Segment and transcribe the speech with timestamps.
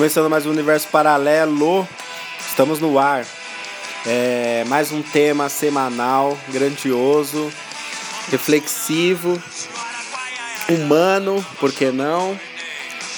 [0.00, 1.86] Começando mais um universo paralelo,
[2.48, 3.26] estamos no ar.
[4.06, 7.52] É, mais um tema semanal, grandioso,
[8.30, 9.38] reflexivo,
[10.70, 12.34] humano, por que não?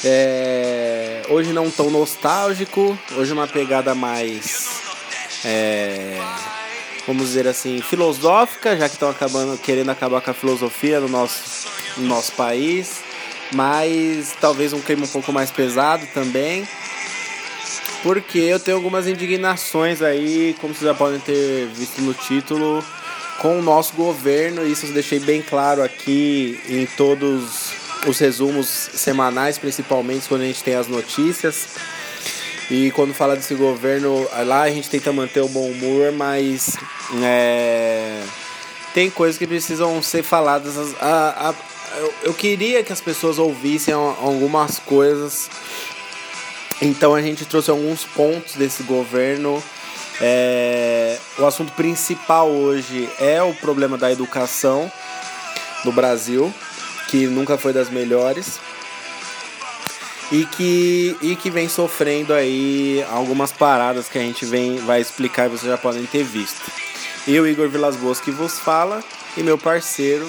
[0.05, 4.69] É, hoje não tão nostálgico, hoje uma pegada mais,
[5.45, 6.21] é,
[7.07, 11.69] vamos dizer assim, filosófica, já que estão acabando querendo acabar com a filosofia no nosso,
[11.97, 13.12] no nosso país
[13.55, 16.67] mas talvez um clima um pouco mais pesado também.
[18.03, 22.85] Porque eu tenho algumas indignações aí, como vocês já podem ter visto no título,
[23.39, 24.67] com o nosso governo.
[24.67, 27.71] Isso eu deixei bem claro aqui em todos
[28.07, 31.69] os resumos semanais, principalmente quando a gente tem as notícias.
[32.71, 36.77] E quando fala desse governo, lá a gente tenta manter o bom humor, mas
[37.23, 38.23] é,
[38.95, 40.77] tem coisas que precisam ser faladas.
[41.01, 41.55] A, a,
[41.97, 45.51] eu, eu queria que as pessoas ouvissem algumas coisas.
[46.81, 49.63] Então a gente trouxe alguns pontos desse governo.
[50.21, 54.91] É, o assunto principal hoje é o problema da educação
[55.85, 56.53] no Brasil,
[57.09, 58.59] que nunca foi das melhores.
[60.31, 65.45] E que, e que vem sofrendo aí algumas paradas que a gente vem, vai explicar
[65.45, 66.63] e vocês já podem ter visto.
[67.29, 69.05] Eu, Igor Vilas Boas, que vos fala,
[69.37, 70.29] e meu parceiro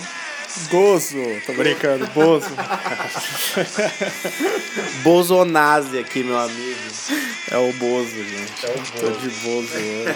[0.69, 2.49] Gozo, tô brincando, Bozo.
[5.03, 6.79] Bozonase aqui, meu amigo.
[7.51, 8.65] É o Bozo, gente.
[8.65, 8.93] É o Bozo.
[8.99, 10.15] Tô de Bozo hoje.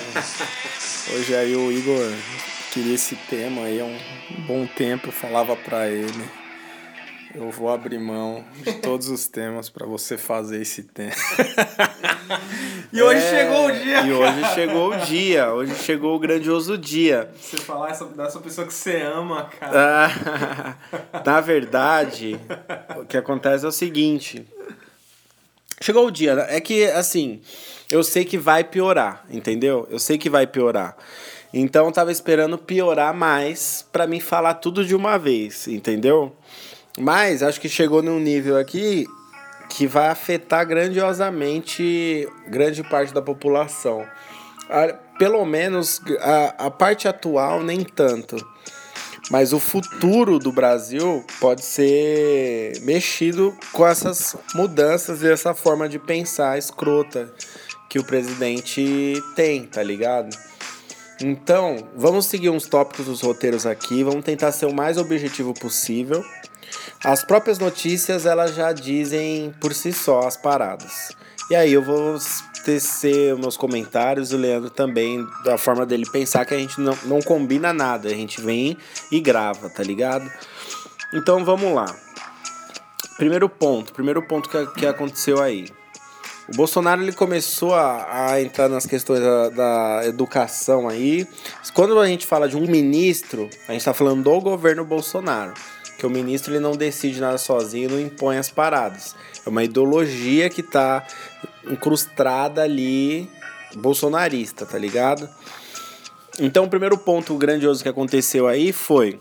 [1.16, 2.12] Hoje aí o Igor
[2.72, 3.98] queria esse tema aí há um
[4.46, 6.30] bom tempo, eu falava pra ele.
[7.36, 11.12] Eu vou abrir mão de todos os temas para você fazer esse tema.
[12.92, 14.02] e hoje é, chegou o dia.
[14.02, 15.54] E hoje chegou o dia.
[15.54, 17.30] Hoje chegou o grandioso dia.
[17.40, 20.78] Você falar essa, dessa pessoa que você ama, cara.
[21.14, 22.40] Ah, na verdade,
[22.98, 24.46] o que acontece é o seguinte.
[25.82, 26.34] Chegou o dia.
[26.50, 27.42] É que, assim,
[27.92, 29.88] eu sei que vai piorar, entendeu?
[29.92, 30.98] Eu sei que vai piorar.
[31.54, 36.36] Então, eu tava esperando piorar mais para me falar tudo de uma vez, entendeu?
[36.98, 39.08] Mas acho que chegou num nível aqui
[39.70, 44.06] que vai afetar grandiosamente grande parte da população.
[45.20, 48.36] Pelo menos a, a parte atual, nem tanto.
[49.30, 56.00] Mas o futuro do Brasil pode ser mexido com essas mudanças e essa forma de
[56.00, 57.32] pensar escrota
[57.90, 60.36] que o presidente tem, tá ligado?
[61.22, 66.24] Então, vamos seguir uns tópicos dos roteiros aqui, vamos tentar ser o mais objetivo possível.
[67.04, 71.10] As próprias notícias elas já dizem por si só as paradas.
[71.50, 72.18] E aí eu vou
[72.66, 77.22] tecer meus comentários, o Leandro também, da forma dele pensar que a gente não, não
[77.22, 78.78] combina nada, a gente vem
[79.10, 80.30] e grava, tá ligado?
[81.14, 81.86] Então vamos lá.
[83.16, 85.70] Primeiro ponto, primeiro ponto que, que aconteceu aí.
[86.50, 91.26] O Bolsonaro ele começou a, a entrar nas questões da, da, educação aí.
[91.74, 95.54] Quando a gente fala de um ministro, a gente está falando do governo Bolsonaro
[95.98, 99.16] que o ministro ele não decide nada sozinho, não impõe as paradas.
[99.46, 101.06] É uma ideologia que está
[101.70, 103.30] incrustada ali
[103.76, 105.28] bolsonarista, tá ligado?
[106.40, 109.20] Então, o primeiro ponto grandioso que aconteceu aí foi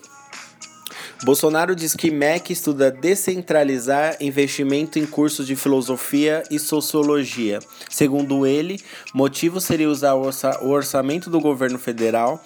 [1.24, 7.58] Bolsonaro diz que MEC estuda descentralizar investimento em cursos de filosofia e sociologia.
[7.88, 8.78] Segundo ele,
[9.14, 12.42] motivo seria usar o orçamento do governo federal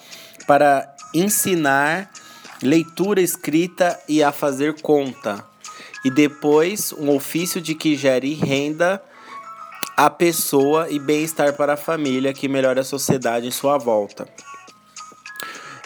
[0.47, 2.09] para ensinar
[2.61, 5.45] leitura escrita e a fazer conta.
[6.03, 9.01] E depois, um ofício de que gere renda
[9.95, 14.27] à pessoa e bem-estar para a família que melhora a sociedade em sua volta.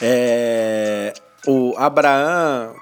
[0.02, 1.14] É,
[1.48, 2.74] o Abraham,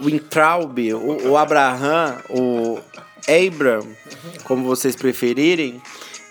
[0.00, 2.78] o Intraub, o, o Abraham, o
[3.28, 3.86] Abram,
[4.44, 5.80] como vocês preferirem,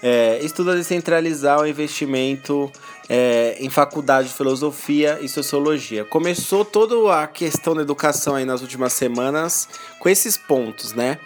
[0.01, 2.71] é, estuda descentralizar o investimento
[3.09, 6.05] é, em faculdade de filosofia e sociologia.
[6.05, 9.67] Começou toda a questão da educação aí nas últimas semanas
[9.99, 11.17] com esses pontos, né?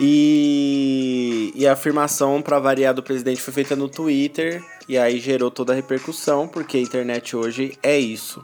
[0.00, 5.50] E, e a afirmação para variar do presidente foi feita no Twitter e aí gerou
[5.50, 8.42] toda a repercussão, porque a internet hoje é isso.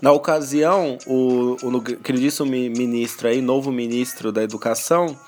[0.00, 5.18] Na ocasião, o, o queridíssimo ministro aí, novo ministro da Educação,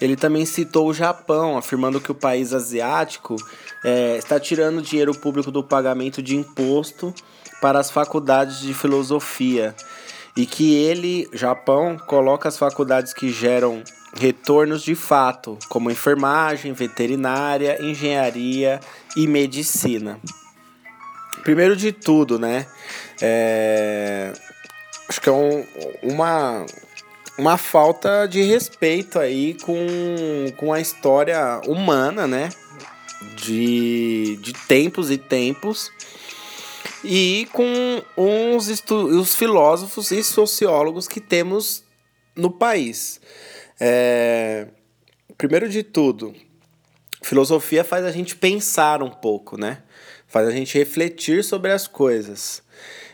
[0.00, 3.36] ele também citou o Japão, afirmando que o país asiático
[3.84, 7.12] é, está tirando dinheiro público do pagamento de imposto
[7.60, 9.74] para as faculdades de filosofia
[10.36, 13.82] e que ele, Japão, coloca as faculdades que geram
[14.14, 18.78] retornos de fato, como enfermagem, veterinária, engenharia
[19.16, 20.20] e medicina.
[21.42, 22.66] Primeiro de tudo, né?
[23.20, 24.32] É...
[25.08, 25.64] Acho que é um,
[26.02, 26.64] uma
[27.38, 29.76] uma falta de respeito aí com,
[30.56, 32.48] com a história humana, né?
[33.36, 35.92] De, de tempos e tempos.
[37.04, 41.84] E com uns os filósofos e sociólogos que temos
[42.34, 43.20] no país.
[43.78, 44.66] É,
[45.36, 46.34] primeiro de tudo,
[47.22, 49.82] filosofia faz a gente pensar um pouco, né?
[50.26, 52.62] Faz a gente refletir sobre as coisas.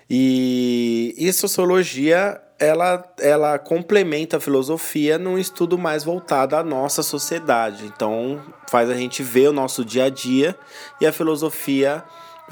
[0.08, 7.86] E, e sociologia ela, ela complementa a filosofia num estudo mais voltado à nossa sociedade.
[7.86, 10.56] Então, faz a gente ver o nosso dia a dia
[11.00, 12.02] e a filosofia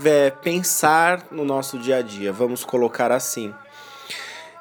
[0.05, 3.53] é, pensar no nosso dia a dia, vamos colocar assim.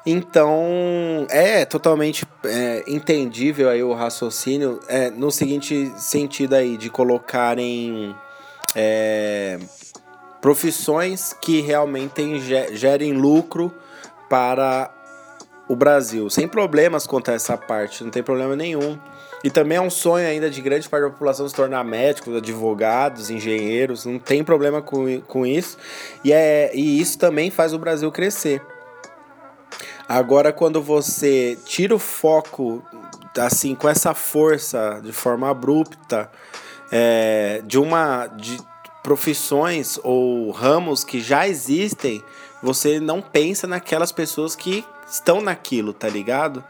[0.04, 8.14] Então, é totalmente é, entendível aí o raciocínio é, no seguinte sentido aí, de colocarem
[8.74, 9.60] é,
[10.40, 12.40] profissões que realmente
[12.72, 13.72] gerem lucro
[14.28, 14.90] para
[15.72, 18.98] o Brasil, sem problemas quanto a essa parte, não tem problema nenhum.
[19.42, 23.30] E também é um sonho ainda de grande parte da população se tornar médicos, advogados,
[23.30, 25.78] engenheiros, não tem problema com, com isso.
[26.22, 28.60] E, é, e isso também faz o Brasil crescer.
[30.06, 32.84] Agora, quando você tira o foco,
[33.38, 36.30] assim, com essa força, de forma abrupta,
[36.90, 38.26] é, de uma.
[38.26, 38.58] de
[39.02, 42.22] profissões ou ramos que já existem,
[42.62, 46.64] você não pensa naquelas pessoas que estão naquilo, tá ligado?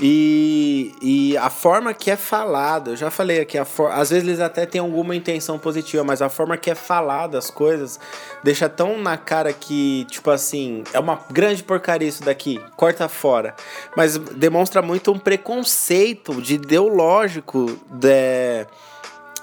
[0.00, 4.26] E, e a forma que é falada, eu já falei aqui, a for, às vezes
[4.26, 8.00] eles até têm alguma intenção positiva, mas a forma que é falada as coisas
[8.42, 13.54] deixa tão na cara que, tipo assim, é uma grande porcaria isso daqui, corta fora.
[13.94, 18.66] Mas demonstra muito um preconceito de ideológico de,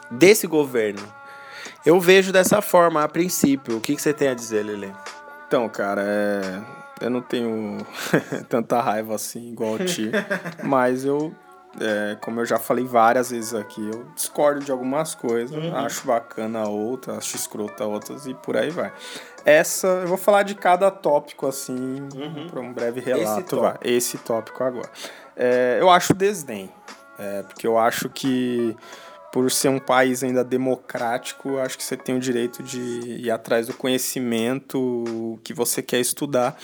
[0.10, 1.02] desse governo.
[1.86, 3.78] Eu vejo dessa forma a princípio.
[3.78, 4.94] O que, que você tem a dizer, Lele?
[5.48, 7.78] Então, cara, é eu não tenho
[8.50, 10.12] tanta raiva assim igual o Ti,
[10.64, 11.34] mas eu,
[11.80, 15.76] é, como eu já falei várias vezes aqui, eu discordo de algumas coisas, uhum.
[15.76, 18.92] acho bacana outras, acho escrota outras e por aí vai.
[19.46, 22.48] Essa, eu vou falar de cada tópico assim, uhum.
[22.50, 23.78] para um breve relato, Esse, vai.
[23.82, 24.90] Esse tópico agora.
[25.36, 26.70] É, eu acho desdém,
[27.18, 28.76] é, porque eu acho que
[29.32, 33.68] por ser um país ainda democrático, acho que você tem o direito de ir atrás
[33.68, 36.58] do conhecimento que você quer estudar.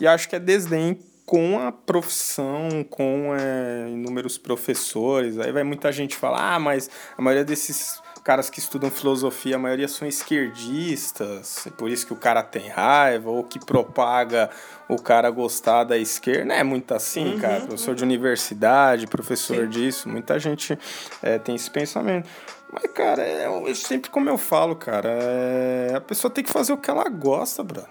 [0.00, 5.38] E acho que é desdém com a profissão, com é, inúmeros professores.
[5.38, 6.88] Aí vai muita gente falar, ah, mas
[7.18, 12.12] a maioria desses caras que estudam filosofia, a maioria são esquerdistas, é por isso que
[12.12, 14.50] o cara tem raiva, ou que propaga
[14.88, 16.44] o cara gostar da esquerda.
[16.46, 17.60] Não é muito assim, uhum, cara.
[17.60, 19.68] Professor de universidade, professor Sim.
[19.68, 20.76] disso, muita gente
[21.22, 22.28] é, tem esse pensamento.
[22.72, 26.72] Mas, cara, é, eu, sempre como eu falo, cara, é, a pessoa tem que fazer
[26.72, 27.84] o que ela gosta, bro.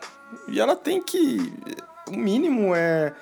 [0.50, 1.54] E ela tem que.
[2.10, 3.14] O mínimo é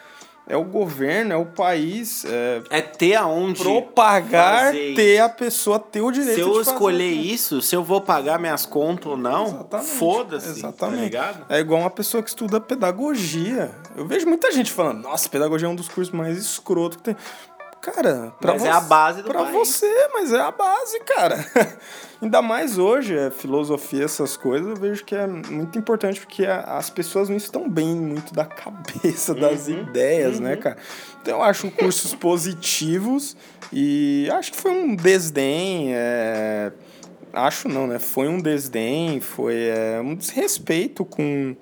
[0.46, 2.26] é o governo, é o país.
[2.26, 3.62] É, é ter aonde.
[3.62, 7.84] Propagar, ter a pessoa ter o direito de Se eu de escolher isso, se eu
[7.84, 10.48] vou pagar minhas contas ou não, foda-se.
[10.48, 11.12] Tá Exatamente.
[11.12, 13.72] Tá é igual uma pessoa que estuda pedagogia.
[13.96, 17.16] Eu vejo muita gente falando, nossa, pedagogia é um dos cursos mais escroto que tem.
[17.84, 19.54] Cara, pra mas você, é a base do Pra país.
[19.54, 21.46] você, mas é a base, cara.
[22.22, 26.62] Ainda mais hoje, é, filosofia, essas coisas, eu vejo que é muito importante porque a,
[26.78, 30.56] as pessoas não estão bem muito da cabeça, das uhum, ideias, né, uhum.
[30.56, 30.78] né, cara?
[31.22, 33.36] Então eu acho cursos positivos
[33.72, 36.72] e acho que foi um desdém, é...
[37.34, 38.00] acho não, né?
[38.00, 41.54] Foi um desdém, foi é, um desrespeito com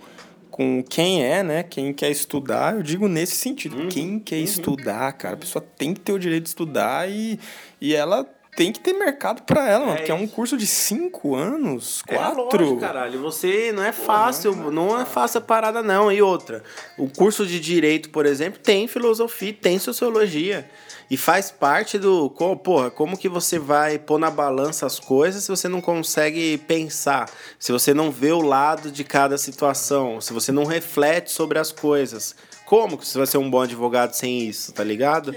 [0.52, 1.64] com quem é, né?
[1.64, 3.78] Quem quer estudar, eu digo nesse sentido.
[3.78, 4.44] Uhum, quem quer uhum.
[4.44, 7.40] estudar, cara, a pessoa tem que ter o direito de estudar e,
[7.80, 9.94] e ela tem que ter mercado para ela, mano.
[9.94, 12.42] É porque é um curso de cinco anos, é quatro.
[12.42, 13.22] É lógico, caralho.
[13.22, 16.12] Você não é fácil, não é fácil a parada, não.
[16.12, 16.64] E outra,
[16.98, 20.70] o curso de direito, por exemplo, tem filosofia, tem sociologia.
[21.10, 22.30] E faz parte do.
[22.30, 27.30] Porra, como que você vai pôr na balança as coisas se você não consegue pensar?
[27.60, 30.22] Se você não vê o lado de cada situação?
[30.22, 32.34] Se você não reflete sobre as coisas?
[32.66, 35.36] Como que você vai ser um bom advogado sem isso, tá ligado?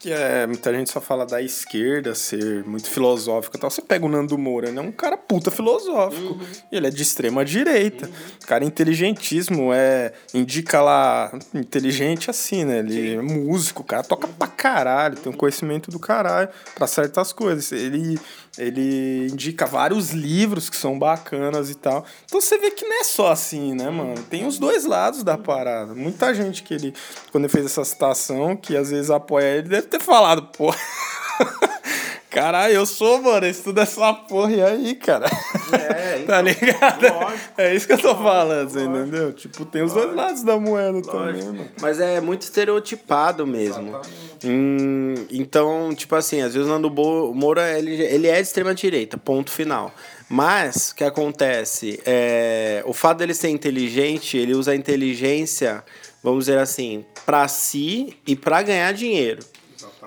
[0.00, 3.70] Que é, muita gente só fala da esquerda ser muito filosófico e tal.
[3.70, 4.80] Você pega o Nando Moura, né?
[4.80, 6.32] É um cara puta filosófico.
[6.32, 6.46] Uhum.
[6.72, 8.06] E ele é de extrema direita.
[8.06, 8.12] Uhum.
[8.46, 10.14] Cara inteligentíssimo, é.
[10.32, 11.30] Indica lá.
[11.52, 12.78] Inteligente assim, né?
[12.78, 13.18] Ele Sim.
[13.18, 17.70] é músico, o cara toca pra caralho, tem um conhecimento do caralho pra certas coisas.
[17.70, 18.18] Ele
[18.58, 22.04] ele indica vários livros que são bacanas e tal.
[22.24, 24.22] Então você vê que não é só assim, né, mano?
[24.24, 25.94] Tem os dois lados da parada.
[25.94, 26.94] Muita gente que ele,
[27.30, 30.74] quando ele fez essa citação, que às vezes apoia ele, deve ter falado, pô.
[32.30, 35.26] Caralho, eu sou, mano, eu estudo essa porra e aí, cara.
[35.72, 37.02] É, então, tá ligado?
[37.02, 39.32] Lógico, é isso que eu tô lógico, falando, você entendeu?
[39.32, 41.10] Tipo, tem os dois lados da moeda lógico.
[41.10, 41.68] também, mano.
[41.80, 44.00] Mas é muito estereotipado mesmo.
[44.44, 46.88] Hum, então, tipo assim, às vezes o Nando
[47.34, 49.92] Moura, ele, ele é de extrema direita, ponto final.
[50.28, 52.00] Mas, o que acontece?
[52.06, 55.82] É, o fato dele ser inteligente, ele usa a inteligência,
[56.22, 59.40] vamos dizer assim, para si e para ganhar dinheiro.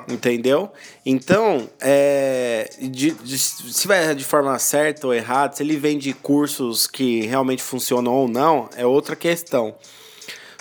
[0.08, 0.72] Entendeu?
[1.06, 6.88] Então, é, de, de, se vai de forma certa ou errada, se ele vende cursos
[6.88, 9.76] que realmente funcionam ou não, é outra questão.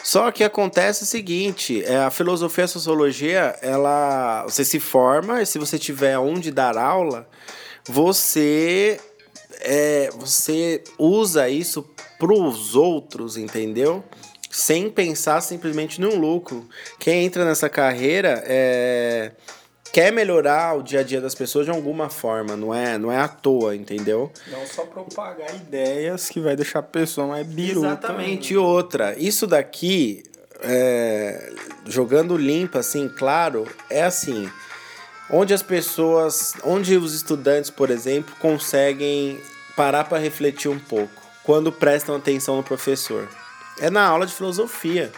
[0.02, 5.40] Só que acontece o seguinte, é, a filosofia e a sociologia, ela, você se forma
[5.40, 7.28] e se você tiver onde dar aula,
[7.84, 9.00] você
[9.60, 11.86] é, você usa isso
[12.18, 14.04] para os outros, entendeu?
[14.54, 16.68] Sem pensar simplesmente num lucro.
[16.98, 19.32] Quem entra nessa carreira é,
[19.90, 23.16] quer melhorar o dia a dia das pessoas de alguma forma, não é, não é
[23.16, 24.30] à toa, entendeu?
[24.50, 27.86] Não só propagar ideias que vai deixar a pessoa mais biruta.
[27.86, 28.52] Exatamente.
[28.52, 30.22] E outra, isso daqui,
[30.60, 31.50] é,
[31.86, 34.50] jogando limpo, assim, claro, é assim
[35.30, 39.40] onde as pessoas, onde os estudantes, por exemplo, conseguem
[39.74, 43.26] parar para refletir um pouco quando prestam atenção no professor.
[43.78, 45.12] É na aula de filosofia.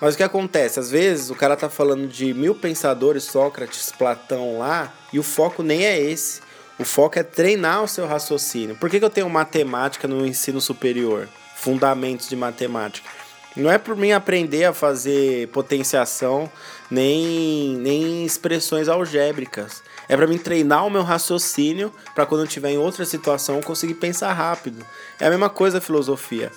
[0.00, 0.78] Mas o que acontece?
[0.78, 5.62] Às vezes o cara tá falando de mil pensadores, Sócrates, Platão lá, e o foco
[5.62, 6.40] nem é esse.
[6.78, 8.76] O foco é treinar o seu raciocínio.
[8.76, 11.28] Por que, que eu tenho matemática no ensino superior?
[11.56, 13.08] Fundamentos de matemática.
[13.56, 16.48] Não é por mim aprender a fazer potenciação
[16.88, 19.82] nem, nem expressões algébricas.
[20.08, 23.94] É para mim treinar o meu raciocínio para quando eu estiver em outra situação conseguir
[23.94, 24.86] pensar rápido.
[25.18, 26.52] É a mesma coisa a filosofia.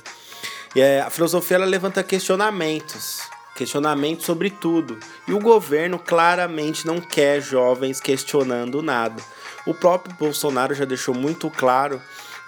[0.75, 3.21] E é, a filosofia ela levanta questionamentos,
[3.55, 4.97] questionamentos sobre tudo.
[5.27, 9.21] E o governo claramente não quer jovens questionando nada.
[9.65, 12.01] O próprio Bolsonaro já deixou muito claro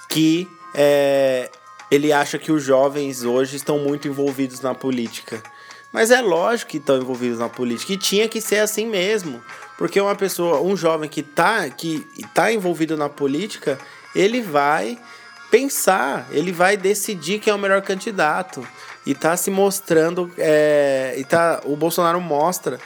[0.09, 1.49] que é,
[1.91, 5.43] ele acha que os jovens hoje estão muito envolvidos na política.
[5.91, 9.43] Mas é lógico que estão envolvidos na política e tinha que ser assim mesmo.
[9.77, 13.77] Porque uma pessoa, um jovem que está que tá envolvido na política,
[14.15, 14.97] ele vai
[15.53, 18.67] pensar, ele vai decidir quem é o melhor candidato.
[19.05, 20.31] E tá se mostrando.
[20.35, 22.79] É, e tá, o Bolsonaro mostra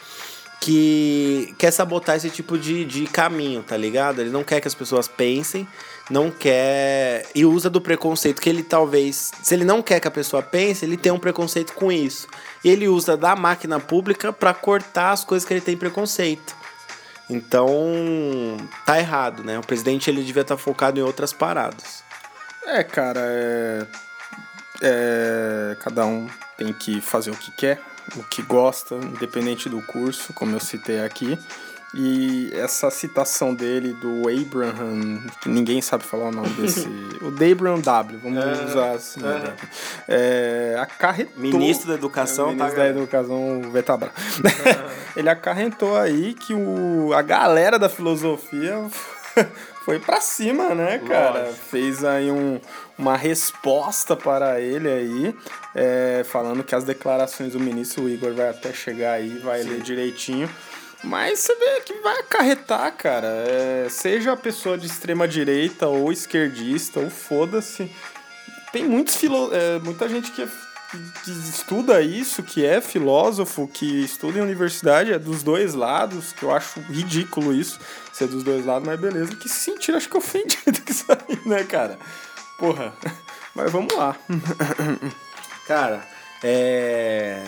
[0.59, 4.19] que quer sabotar esse tipo de, de caminho, tá ligado?
[4.19, 5.65] Ele não quer que as pessoas pensem,
[6.09, 7.25] não quer.
[7.33, 9.31] E usa do preconceito que ele talvez.
[9.41, 12.27] Se ele não quer que a pessoa pense, ele tem um preconceito com isso.
[12.65, 16.53] Ele usa da máquina pública para cortar as coisas que ele tem preconceito.
[17.29, 17.69] Então,
[18.85, 19.57] tá errado, né?
[19.57, 22.06] O presidente ele devia estar tá focado em outras paradas.
[22.67, 23.87] É, cara, é...
[24.81, 25.77] é.
[25.79, 27.79] Cada um tem que fazer o que quer,
[28.15, 31.39] o que gosta, independente do curso, como eu citei aqui.
[31.93, 36.85] E essa citação dele do Abraham, que ninguém sabe falar o nome desse.
[37.21, 39.21] o Abraham W, vamos é, usar assim.
[39.21, 39.23] É.
[39.23, 39.55] Né?
[40.07, 41.41] É, acarretou.
[41.41, 44.11] Ministro da Educação, é, Ministro tá, da Educação, Vetabra.
[45.15, 48.85] Ele acarretou aí que o, a galera da filosofia
[49.85, 51.43] foi para cima, né, cara?
[51.45, 51.65] Lógico.
[51.69, 52.59] Fez aí um,
[52.97, 55.35] uma resposta para ele aí,
[55.75, 59.69] é, falando que as declarações do ministro o Igor vai até chegar aí, vai Sim.
[59.69, 60.49] ler direitinho
[61.03, 63.27] mas você vê que vai acarretar, cara.
[63.27, 67.91] É, seja a pessoa de extrema direita ou esquerdista, ou foda-se.
[68.71, 70.47] Tem muitos filo é, muita gente que, é,
[70.89, 76.43] que estuda isso, que é filósofo, que estuda em universidade, é dos dois lados, que
[76.43, 77.79] eu acho ridículo isso,
[78.13, 81.39] ser dos dois lados, mas beleza, que se sentir, acho que ofendido com isso aí,
[81.45, 81.97] né, cara?
[82.57, 82.93] Porra.
[83.55, 84.15] Mas vamos lá.
[85.65, 86.07] Cara,
[86.43, 87.43] é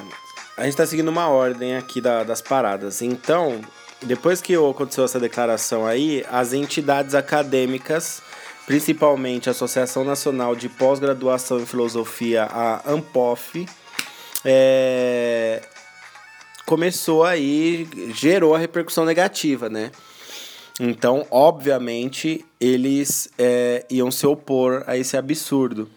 [0.59, 3.01] a gente tá seguindo uma ordem aqui da, das paradas.
[3.01, 3.61] Então,
[4.01, 8.21] depois que aconteceu essa declaração aí, as entidades acadêmicas,
[8.69, 13.65] principalmente a Associação Nacional de Pós-Graduação em Filosofia, a ANPOF,
[14.45, 15.63] é,
[16.67, 19.89] começou aí, gerou a repercussão negativa, né?
[20.79, 25.89] Então, obviamente, eles é, iam se opor a esse absurdo.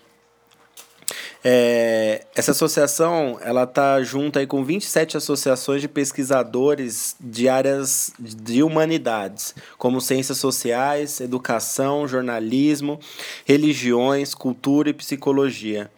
[1.45, 8.63] É, essa associação, ela tá junto aí com 27 associações de pesquisadores de áreas de
[8.63, 13.01] humanidades, como ciências sociais, educação, jornalismo,
[13.45, 15.91] religiões, cultura e psicologia.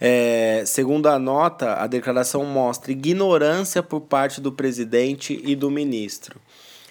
[0.00, 6.40] É, segundo a nota, a declaração mostra ignorância por parte do presidente e do ministro.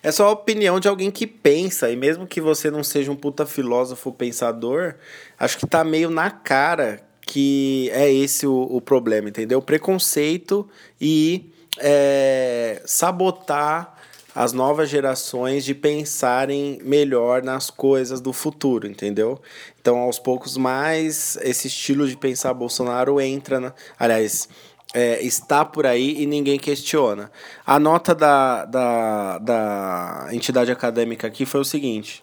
[0.03, 3.15] É só a opinião de alguém que pensa, e mesmo que você não seja um
[3.15, 4.95] puta filósofo pensador,
[5.37, 9.61] acho que tá meio na cara que é esse o, o problema, entendeu?
[9.61, 10.67] Preconceito
[10.99, 13.95] e é, sabotar
[14.35, 19.39] as novas gerações de pensarem melhor nas coisas do futuro, entendeu?
[19.79, 24.49] Então, aos poucos, mais esse estilo de pensar Bolsonaro entra, na, aliás,
[24.93, 27.31] é, está por aí e ninguém questiona.
[27.65, 32.21] A nota da, da, da entidade acadêmica aqui foi o seguinte.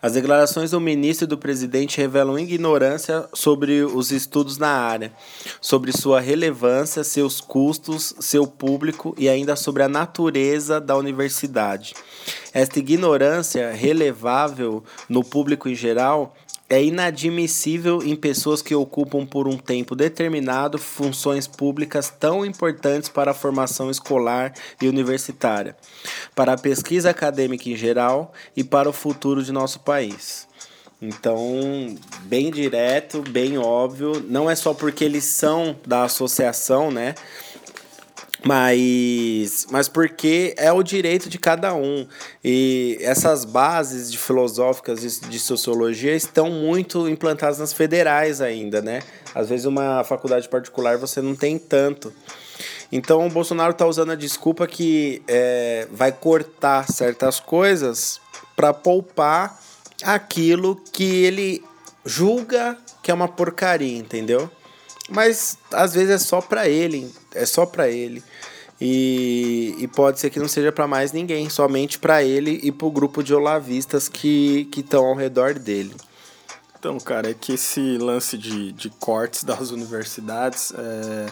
[0.00, 5.12] As declarações do ministro e do presidente revelam ignorância sobre os estudos na área,
[5.60, 11.94] sobre sua relevância, seus custos, seu público e ainda sobre a natureza da universidade.
[12.54, 16.32] Esta ignorância relevável no público em geral
[16.68, 23.30] é inadmissível em pessoas que ocupam por um tempo determinado funções públicas tão importantes para
[23.30, 25.74] a formação escolar e universitária,
[26.34, 30.46] para a pesquisa acadêmica em geral e para o futuro de nosso país.
[31.00, 37.14] Então, bem direto, bem óbvio, não é só porque eles são da associação, né?
[38.44, 42.06] Mas, mas porque é o direito de cada um.
[42.44, 49.02] E essas bases de filosóficas de, de sociologia estão muito implantadas nas federais ainda, né?
[49.34, 52.12] Às vezes uma faculdade particular você não tem tanto.
[52.90, 58.20] Então o Bolsonaro está usando a desculpa que é, vai cortar certas coisas
[58.56, 59.60] para poupar
[60.02, 61.64] aquilo que ele
[62.04, 64.50] julga que é uma porcaria, entendeu?
[65.08, 68.22] Mas às vezes é só para ele, é só para ele.
[68.80, 72.86] E, e pode ser que não seja para mais ninguém, somente para ele e para
[72.86, 75.94] o grupo de olavistas que estão ao redor dele.
[76.78, 81.26] Então, cara, é que esse lance de, de cortes das universidades é,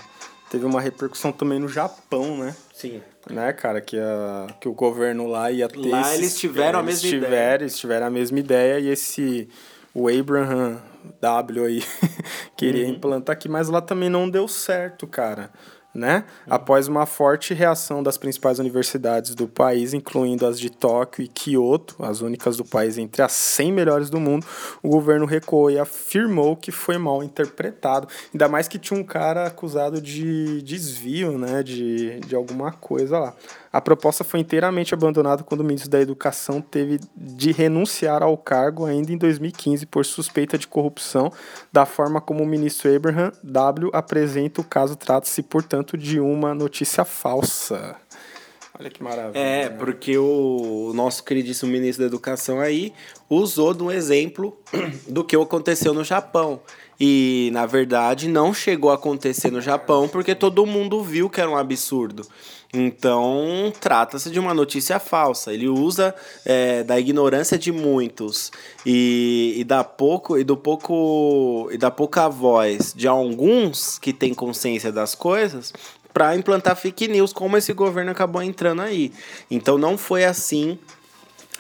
[0.51, 2.57] teve uma repercussão também no Japão, né?
[2.75, 3.01] Sim.
[3.31, 5.89] Né, cara, que, a, que o governo lá ia ter.
[5.89, 7.55] Lá esses, eles tiveram a mesma tiveram, ideia.
[7.55, 9.49] Eles tiveram a mesma ideia e esse.
[9.95, 10.81] O Abraham
[11.21, 11.83] W aí
[12.57, 12.93] queria uhum.
[12.93, 15.51] implantar aqui, mas lá também não deu certo, cara.
[15.95, 16.25] Né?
[16.47, 16.53] Uhum.
[16.53, 21.97] Após uma forte reação das principais universidades do país, incluindo as de Tóquio e Kyoto,
[22.05, 24.47] as únicas do país entre as 100 melhores do mundo,
[24.83, 28.09] o governo recuou e afirmou que foi mal interpretado.
[28.31, 31.63] Ainda mais que tinha um cara acusado de desvio né?
[31.63, 33.35] de, de alguma coisa lá.
[33.77, 38.87] A proposta foi inteiramente abandonada quando o ministro da Educação teve de renunciar ao cargo
[38.87, 41.31] ainda em 2015 por suspeita de corrupção,
[41.71, 43.91] da forma como o ministro Abraham W.
[43.93, 44.97] apresenta o caso.
[44.97, 47.97] Trata-se, portanto, de uma notícia falsa.
[48.81, 49.39] Olha que maravilha.
[49.39, 52.95] É, porque o nosso queridíssimo ministro da Educação aí
[53.29, 54.59] usou de um exemplo
[55.07, 56.63] do que aconteceu no Japão.
[56.99, 61.51] E, na verdade, não chegou a acontecer no Japão porque todo mundo viu que era
[61.51, 62.27] um absurdo.
[62.73, 65.53] Então, trata-se de uma notícia falsa.
[65.53, 68.51] Ele usa é, da ignorância de muitos
[68.85, 74.35] e, e, da pouco, e, do pouco, e da pouca voz de alguns que têm
[74.35, 75.73] consciência das coisas
[76.13, 79.13] para implantar fake news, como esse governo acabou entrando aí.
[79.51, 80.79] Então, não foi assim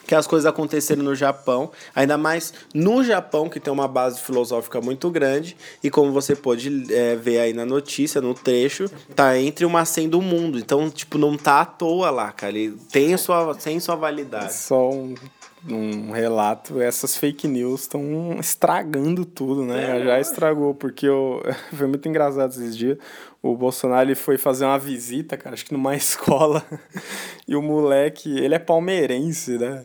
[0.06, 4.80] que as coisas aconteceram no Japão, ainda mais no Japão, que tem uma base filosófica
[4.80, 9.64] muito grande, e como você pode é, ver aí na notícia, no trecho, tá entre
[9.64, 10.58] uma 100 do mundo.
[10.58, 12.56] Então, tipo, não tá à toa lá, cara.
[12.56, 14.54] Ele tem sua, tem sua validade.
[14.54, 15.14] Só um
[15.68, 19.98] um relato, essas fake news estão estragando tudo, né?
[19.98, 21.42] É, Já estragou, porque eu,
[21.74, 22.98] foi muito engraçado esses dias.
[23.42, 26.64] O Bolsonaro ele foi fazer uma visita, cara, acho que numa escola.
[27.46, 29.84] e o moleque, ele é palmeirense, né?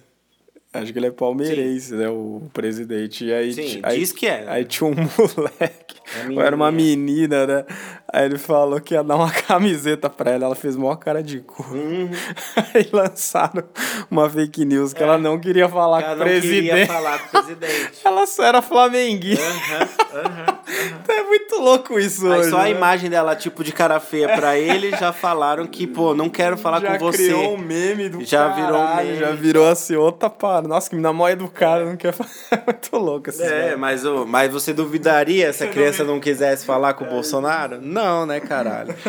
[0.73, 1.97] Acho que ele é palmeirense, Sim.
[1.97, 2.07] né?
[2.07, 3.25] O presidente.
[3.25, 4.45] E aí, Sim, aí, diz que é.
[4.47, 7.65] Aí tinha um moleque, é era uma menina, né?
[8.13, 11.39] Aí ele falou que ia dar uma camiseta pra ela, ela fez maior cara de
[11.39, 11.63] cu.
[11.71, 12.09] Uhum.
[12.75, 13.63] Aí lançaram
[14.09, 15.05] uma fake news que é.
[15.05, 16.69] ela não queria falar ela com o presidente.
[16.69, 17.99] Ela queria falar com o presidente.
[18.03, 19.45] ela só era flamenguista.
[19.45, 22.63] Uhum, uhum, então é muito louco isso Aí hoje, só né?
[22.63, 26.57] a imagem dela, tipo, de cara feia pra ele, já falaram que, pô, não quero
[26.57, 27.29] falar já com você.
[27.29, 29.19] Já criou um meme do Já caralho, virou um meme.
[29.19, 30.67] Já virou assim, outra parada.
[30.67, 32.29] Nossa, que me dá mó educado, não quer falar.
[32.51, 36.65] É muito louco esse É, mas, oh, mas você duvidaria se a criança não quisesse
[36.65, 37.79] falar com o Bolsonaro?
[37.81, 38.93] Não, né, caralho?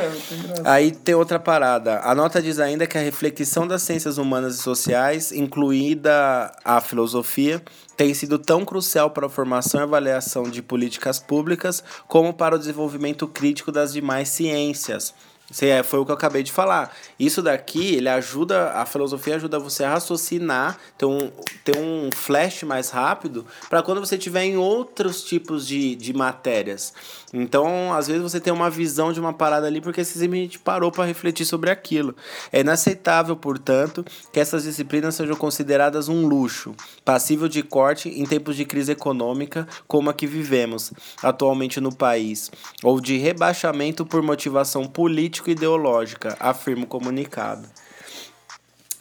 [0.65, 2.01] É Aí tem outra parada.
[2.01, 7.63] A nota diz ainda que a reflexão das ciências humanas e sociais, incluída a filosofia,
[7.97, 12.59] tem sido tão crucial para a formação e avaliação de políticas públicas como para o
[12.59, 15.15] desenvolvimento crítico das demais ciências.
[15.61, 16.95] É, foi o que eu acabei de falar.
[17.19, 21.31] Isso daqui, ele ajuda, a filosofia ajuda você a raciocinar, ter um,
[21.65, 26.95] ter um flash mais rápido, para quando você tiver em outros tipos de, de matérias.
[27.33, 30.93] Então, às vezes você tem uma visão de uma parada ali porque você simplesmente parou
[30.93, 32.15] para refletir sobre aquilo.
[32.53, 38.55] É inaceitável, portanto, que essas disciplinas sejam consideradas um luxo, passível de corte em tempos
[38.57, 40.93] de crise econômica como a que vivemos
[41.23, 42.51] atualmente no país,
[42.83, 47.67] ou de rebaixamento por motivação político-ideológica, afirma o comunicado.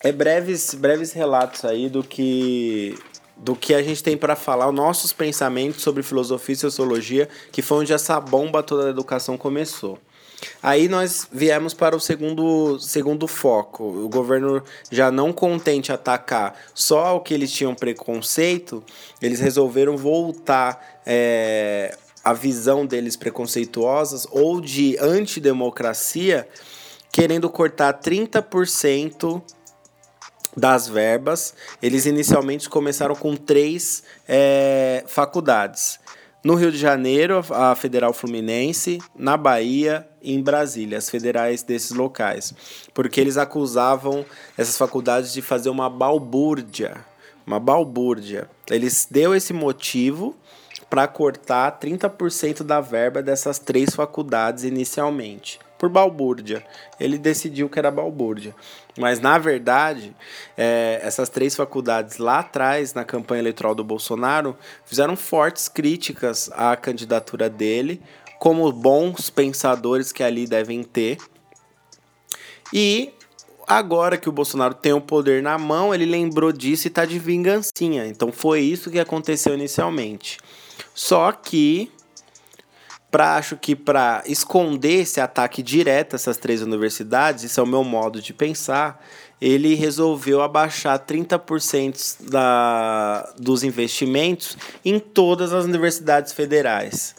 [0.04, 2.98] é breves, breves relatos aí do que
[3.42, 7.64] do que a gente tem para falar, os nossos pensamentos sobre filosofia e sociologia, que
[7.64, 9.98] foi onde essa bomba toda da educação começou.
[10.62, 13.84] Aí nós viemos para o segundo, segundo foco.
[13.84, 18.84] O governo já não contente atacar só o que eles tinham preconceito,
[19.22, 26.48] eles resolveram voltar é, a visão deles preconceituosas ou de antidemocracia,
[27.12, 29.42] querendo cortar 30%
[30.56, 31.54] das verbas.
[31.82, 36.00] Eles inicialmente começaram com três é, faculdades.
[36.44, 41.92] No Rio de Janeiro, a Federal Fluminense, na Bahia e em Brasília, as federais desses
[41.92, 42.54] locais.
[42.94, 44.26] Porque eles acusavam
[44.58, 47.06] essas faculdades de fazer uma balbúrdia.
[47.46, 48.50] Uma balbúrdia.
[48.70, 50.36] Eles deu esse motivo
[50.90, 56.64] para cortar 30% da verba dessas três faculdades inicialmente por balbúrdia.
[57.00, 58.54] Ele decidiu que era balbúrdia.
[59.00, 60.16] Mas, na verdade,
[60.56, 66.76] é, essas três faculdades lá atrás, na campanha eleitoral do Bolsonaro, fizeram fortes críticas à
[66.76, 68.00] candidatura dele,
[68.38, 71.18] como bons pensadores que ali devem ter.
[72.72, 73.12] E
[73.68, 77.18] agora que o Bolsonaro tem o poder na mão, ele lembrou disso e está de
[77.18, 78.06] vingancinha.
[78.06, 80.38] Então foi isso que aconteceu inicialmente.
[80.94, 81.92] Só que
[83.12, 87.68] pra, acho que para esconder esse ataque direto a essas três universidades, isso é o
[87.68, 89.06] meu modo de pensar,
[89.40, 97.14] ele resolveu abaixar 30% da, dos investimentos em todas as universidades federais.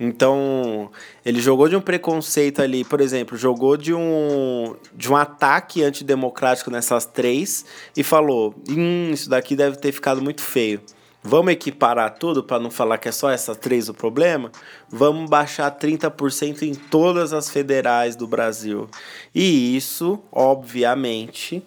[0.00, 0.90] Então,
[1.24, 6.70] ele jogou de um preconceito ali, por exemplo, jogou de um, de um ataque antidemocrático
[6.70, 7.64] nessas três
[7.96, 10.80] e falou: hum, isso daqui deve ter ficado muito feio.
[11.22, 14.52] Vamos equiparar tudo para não falar que é só essas três o problema?
[14.88, 18.88] Vamos baixar 30% em todas as federais do Brasil.
[19.34, 21.62] E isso, obviamente,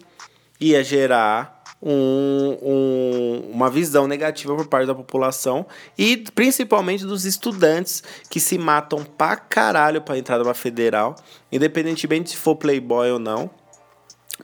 [0.58, 5.66] ia gerar um, um, uma visão negativa por parte da população
[5.98, 11.16] e principalmente dos estudantes que se matam pra caralho para entrar numa federal,
[11.50, 13.50] independentemente se for playboy ou não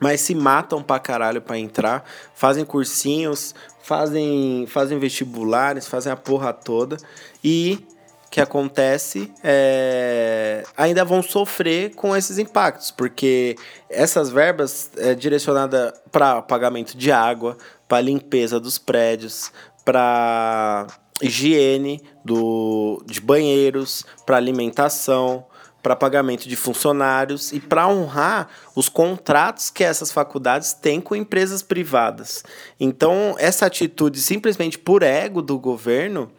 [0.01, 6.53] mas se matam pra caralho pra entrar, fazem cursinhos, fazem, fazem vestibulares, fazem a porra
[6.53, 6.97] toda.
[7.43, 7.85] E
[8.29, 13.55] que acontece é, ainda vão sofrer com esses impactos, porque
[13.89, 17.57] essas verbas é direcionada para pagamento de água,
[17.87, 19.51] para limpeza dos prédios,
[19.83, 20.85] para
[21.21, 25.45] higiene do, de banheiros, para alimentação,
[25.81, 31.61] para pagamento de funcionários e para honrar os contratos que essas faculdades têm com empresas
[31.61, 32.43] privadas.
[32.79, 36.31] Então, essa atitude simplesmente por ego do governo,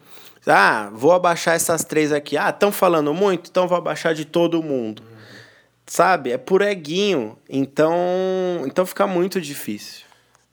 [0.45, 2.37] ah, vou abaixar essas três aqui.
[2.37, 5.03] Ah, estão falando muito, então vou abaixar de todo mundo.
[5.85, 6.31] Sabe?
[6.31, 7.37] É por eguinho.
[7.49, 7.97] Então,
[8.65, 10.05] então fica muito difícil.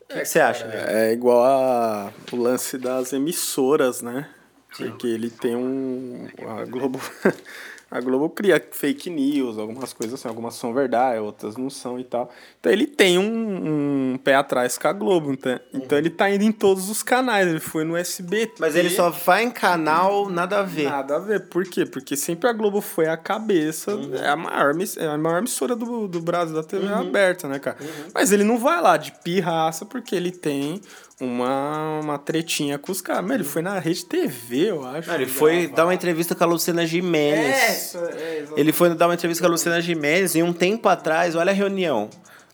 [0.02, 0.64] O que, você acha?
[0.64, 4.28] É, é igual a, o lance das emissoras, né?
[4.72, 4.88] Sim.
[4.88, 6.28] Porque ele tem um.
[6.46, 7.00] A Globo.
[7.90, 12.04] a Globo cria fake news, algumas coisas assim, algumas são verdade, outras não são e
[12.04, 12.30] tal.
[12.60, 16.44] Então ele tem um, um pé atrás com a Globo, então, então ele tá indo
[16.44, 18.56] em todos os canais, ele foi no SBT.
[18.58, 20.90] Mas ele só vai em canal nada a ver.
[20.90, 21.86] Nada a ver, por quê?
[21.86, 24.14] Porque sempre a Globo foi a cabeça, uhum.
[24.14, 26.94] é, a maior, é a maior emissora do, do Brasil da TV uhum.
[26.94, 27.78] aberta, né, cara?
[27.80, 28.10] Uhum.
[28.12, 30.82] Mas ele não vai lá de pirraça porque ele tem
[31.20, 33.28] uma, uma tretinha com os caras.
[33.30, 35.08] Ele foi na rede TV, eu acho.
[35.08, 37.94] Não, ele foi dar uma entrevista com a Luciana Gimenez.
[37.94, 41.34] É, é, ele foi dar uma entrevista com a Luciana Gimenez e um tempo atrás,
[41.34, 42.08] olha a reunião.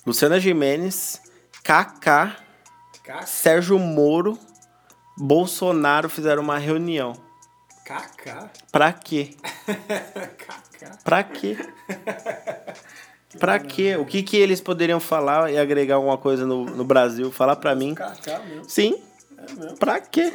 [0.07, 1.21] Luciana Gimenez,
[1.63, 2.37] Kaká,
[3.27, 4.39] Sérgio Moro,
[5.17, 7.13] Bolsonaro fizeram uma reunião.
[7.85, 8.51] Kaká?
[8.73, 9.37] Pra quê?
[9.69, 10.99] Kaká.
[11.05, 11.57] Pra quê?
[13.39, 13.97] Pra quê?
[13.97, 17.31] O que, que eles poderiam falar e agregar alguma coisa no, no Brasil?
[17.31, 17.95] Falar pra mim.
[18.67, 18.97] Sim.
[19.37, 19.77] É mesmo.
[19.79, 20.33] Pra quê?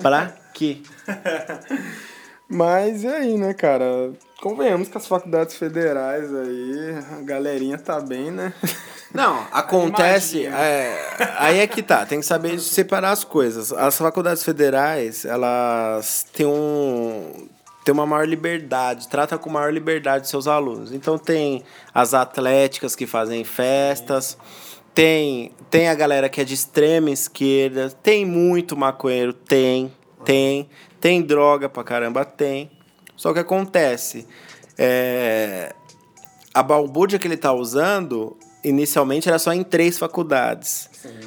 [0.00, 0.78] Pra quê?
[2.48, 4.12] Mas e aí, né, cara?
[4.40, 8.52] Convenhamos que as faculdades federais aí, a galerinha tá bem, né?
[9.12, 10.46] Não, acontece.
[10.46, 13.72] É, aí é que tá, tem que saber separar as coisas.
[13.72, 17.48] As faculdades federais, elas têm um
[17.86, 20.90] tem uma maior liberdade, trata com maior liberdade seus alunos.
[20.92, 21.62] Então tem
[21.94, 24.36] as atléticas que fazem festas,
[24.92, 29.94] tem, tem a galera que é de extrema esquerda, tem muito maconheiro, tem,
[30.24, 30.68] tem,
[31.00, 32.72] tem droga pra caramba, tem.
[33.14, 34.26] Só que acontece,
[34.76, 35.72] é,
[36.52, 40.90] a balbúrdia que ele tá usando, inicialmente era só em três faculdades.
[40.92, 41.20] Sim.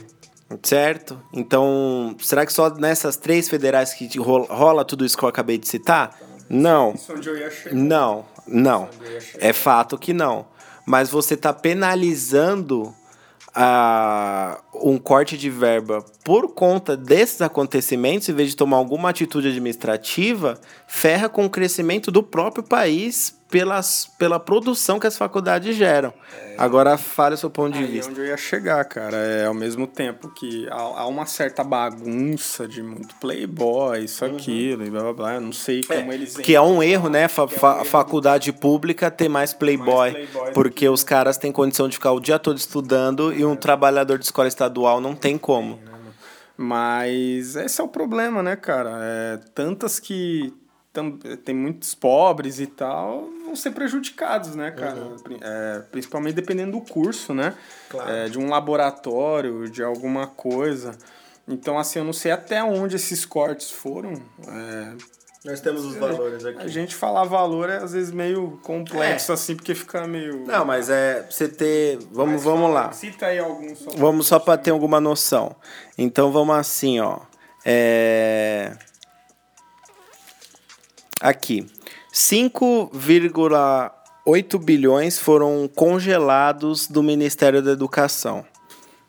[0.62, 1.22] Certo?
[1.32, 5.58] Então, será que só nessas três federais que rola, rola tudo isso que eu acabei
[5.58, 6.28] de citar?
[6.49, 6.93] Não.
[6.93, 7.75] Isso onde eu ia chegar.
[7.75, 8.89] Não, não.
[9.38, 10.47] É fato que não.
[10.85, 12.93] Mas você está penalizando
[13.53, 19.49] a, um corte de verba por conta desses acontecimentos, em vez de tomar alguma atitude
[19.49, 26.13] administrativa, ferra com o crescimento do próprio país pelas, pela produção que as faculdades geram.
[26.33, 28.09] É, Agora, fale o seu ponto de vista.
[28.09, 29.17] É onde eu ia chegar, cara.
[29.17, 34.35] É ao mesmo tempo que há, há uma certa bagunça de muito playboy, isso, uhum.
[34.35, 35.33] aquilo, e blá blá blá.
[35.35, 36.38] Eu não sei como é, eles.
[36.38, 37.27] Que é um erro, né?
[37.27, 38.59] Fa é um faculdade erro.
[38.59, 42.38] pública ter mais playboy, mais playboy porque os caras têm condição de ficar o dia
[42.38, 45.77] todo estudando e um trabalhador de escola estadual não tem como.
[45.77, 45.91] Né,
[46.55, 48.99] Mas esse é o problema, né, cara?
[49.01, 50.53] É, tantas que
[51.45, 54.99] tem muitos pobres e tal, vão ser prejudicados, né, cara?
[54.99, 55.17] Uhum.
[55.39, 57.56] É, principalmente dependendo do curso, né?
[57.89, 58.10] Claro.
[58.10, 60.97] É, de um laboratório, de alguma coisa.
[61.47, 64.13] Então, assim, eu não sei até onde esses cortes foram.
[64.47, 64.93] É,
[65.45, 66.62] nós temos os valores aqui.
[66.62, 69.36] A gente falar valor é às vezes meio complexo, é.
[69.36, 70.45] assim, porque fica meio.
[70.45, 71.97] Não, mas é você ter.
[72.12, 72.91] Vamos, mas, vamos lá.
[72.91, 73.80] Cita aí alguns.
[73.80, 75.56] Só vamos só para ter alguma noção.
[75.97, 77.19] Então vamos assim, ó.
[77.65, 78.75] É.
[81.19, 81.67] Aqui.
[82.13, 88.45] 5,8 bilhões foram congelados do Ministério da Educação.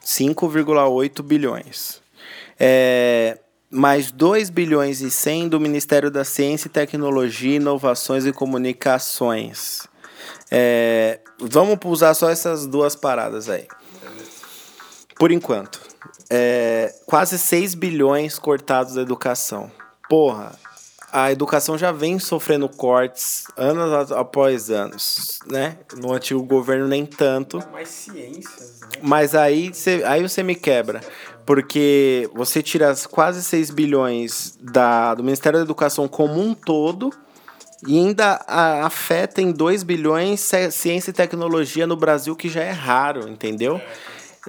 [0.05, 2.03] 5,8 bilhões.
[2.59, 3.39] É,
[3.71, 9.87] mais 2 bilhões e 100 do Ministério da Ciência e Tecnologia, Inovações e Comunicações.
[10.51, 13.69] É, vamos usar só essas duas paradas aí.
[15.17, 15.81] Por enquanto.
[16.29, 19.71] É, quase 6 bilhões cortados da educação.
[20.09, 20.59] Porra,
[21.13, 25.79] a educação já vem sofrendo cortes anos após anos, né?
[25.97, 27.59] No antigo governo nem tanto.
[27.59, 28.89] É mais ciências, né?
[29.03, 31.01] Mas aí você aí você me quebra,
[31.45, 37.13] porque você tira quase 6 bilhões da, do Ministério da Educação como um todo
[37.87, 42.71] e ainda a, afeta em 2 bilhões ciência e tecnologia no Brasil, que já é
[42.71, 43.81] raro, entendeu?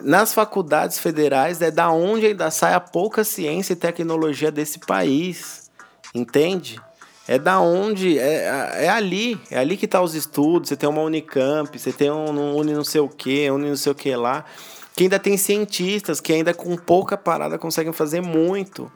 [0.01, 5.60] Nas faculdades federais é da onde ainda sai a pouca ciência e tecnologia desse país.
[6.13, 6.79] Entende?
[7.27, 11.01] É da onde, é, é ali, é ali que tá os estudos, você tem uma
[11.01, 14.13] Unicamp, você tem um, um Uni não sei o que, Uni não sei o que
[14.15, 14.43] lá,
[14.95, 18.91] que ainda tem cientistas que ainda com pouca parada conseguem fazer muito.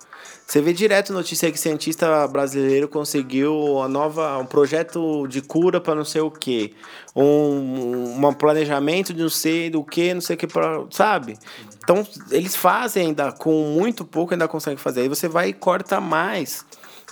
[0.46, 5.96] Você vê direto notícia que cientista brasileiro conseguiu a nova, um projeto de cura para
[5.96, 6.76] não sei o que,
[7.16, 10.48] um, um planejamento de não sei do que, não sei o que,
[10.92, 11.38] sabe?
[11.84, 15.02] Então eles fazem ainda com muito pouco ainda conseguem fazer.
[15.02, 16.64] Aí você vai e corta mais.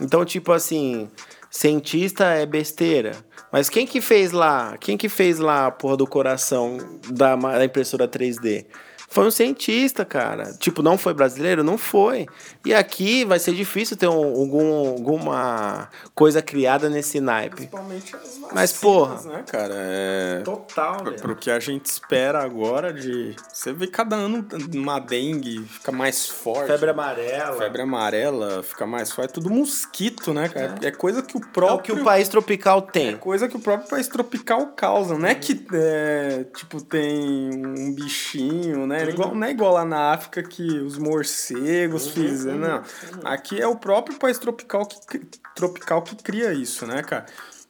[0.03, 1.09] Então, tipo assim,
[1.49, 3.13] cientista é besteira.
[3.49, 4.75] Mas quem que fez lá?
[4.77, 6.77] Quem que fez lá a porra do coração
[7.09, 8.65] da, da impressora 3D?
[9.13, 10.53] Foi um cientista, cara.
[10.53, 11.63] Tipo, não foi brasileiro?
[11.63, 12.25] Não foi.
[12.65, 17.57] E aqui vai ser difícil ter um, algum, alguma coisa criada nesse naipe.
[17.57, 19.21] Principalmente as vacinas, Mas, porra.
[19.25, 19.75] né, cara?
[19.75, 20.41] É...
[20.43, 21.17] Total, velho.
[21.17, 23.35] Pro que a gente espera agora de.
[23.53, 26.65] Você vê cada ano uma dengue fica mais forte.
[26.65, 27.57] Febre amarela.
[27.57, 29.29] Febre amarela fica mais forte.
[29.29, 30.73] É tudo mosquito, né, cara?
[30.81, 31.77] É, é coisa que o próprio.
[31.77, 33.09] É o que o país tropical tem.
[33.09, 35.15] É coisa que o próprio país tropical causa.
[35.19, 39.02] Não é que, é, tipo, tem um bichinho, né?
[39.09, 42.57] É igual, não é igual lá na África que os morcegos uhum, fizeram.
[42.57, 42.77] Não.
[42.77, 42.83] Uhum.
[43.25, 45.21] Aqui é o próprio país tropical que,
[45.55, 47.25] tropical que cria isso, né, cara?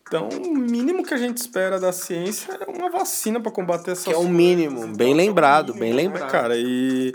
[0.08, 4.04] Então, o mínimo que a gente espera da ciência é uma vacina para combater essa
[4.04, 6.30] Que é o mínimo, bem lembrado, bem né, lembrado.
[6.30, 7.12] cara, e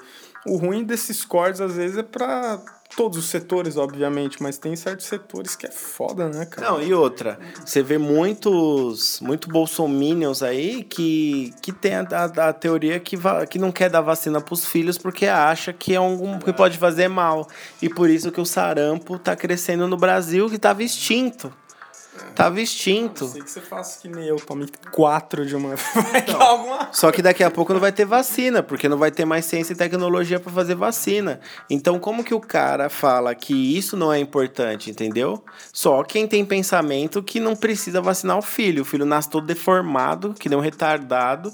[0.46, 2.60] o ruim desses cortes às vezes é para
[2.96, 6.70] todos os setores, obviamente, mas tem certos setores que é foda, né, cara?
[6.70, 12.52] Não, e outra, você vê muitos, muito bolsominions aí que, que tem a, a, a
[12.52, 16.38] teoria que, va, que não quer dar vacina pros filhos porque acha que é um
[16.38, 17.48] que pode fazer mal.
[17.80, 21.52] E por isso que o sarampo tá crescendo no Brasil, que tava extinto.
[22.34, 23.24] Tava extinto.
[23.24, 25.74] Não sei que você faça que nem eu, tome quatro de uma.
[26.10, 26.88] Vai dar alguma.
[26.92, 29.72] Só que daqui a pouco não vai ter vacina, porque não vai ter mais ciência
[29.72, 31.40] e tecnologia para fazer vacina.
[31.68, 35.42] Então, como que o cara fala que isso não é importante, entendeu?
[35.72, 38.82] Só quem tem pensamento que não precisa vacinar o filho.
[38.82, 41.52] O filho nasce todo deformado, que nem um retardado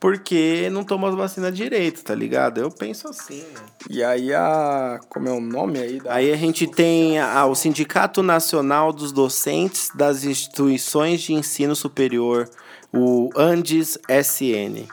[0.00, 2.58] porque não toma as vacinas direito, tá ligado?
[2.58, 3.60] Eu penso assim, né?
[3.88, 5.00] E aí a.
[5.08, 6.00] Como é o nome aí?
[6.00, 6.14] Da...
[6.14, 12.48] Aí a gente tem a, o Sindicato Nacional dos Docentes das Instituições de Ensino Superior,
[12.92, 14.86] o Andes SN.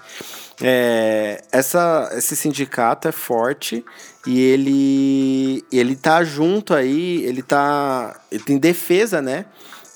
[0.64, 3.84] É, essa, esse sindicato é forte
[4.28, 9.46] e ele, ele tá junto aí, ele tá ele tem defesa, né,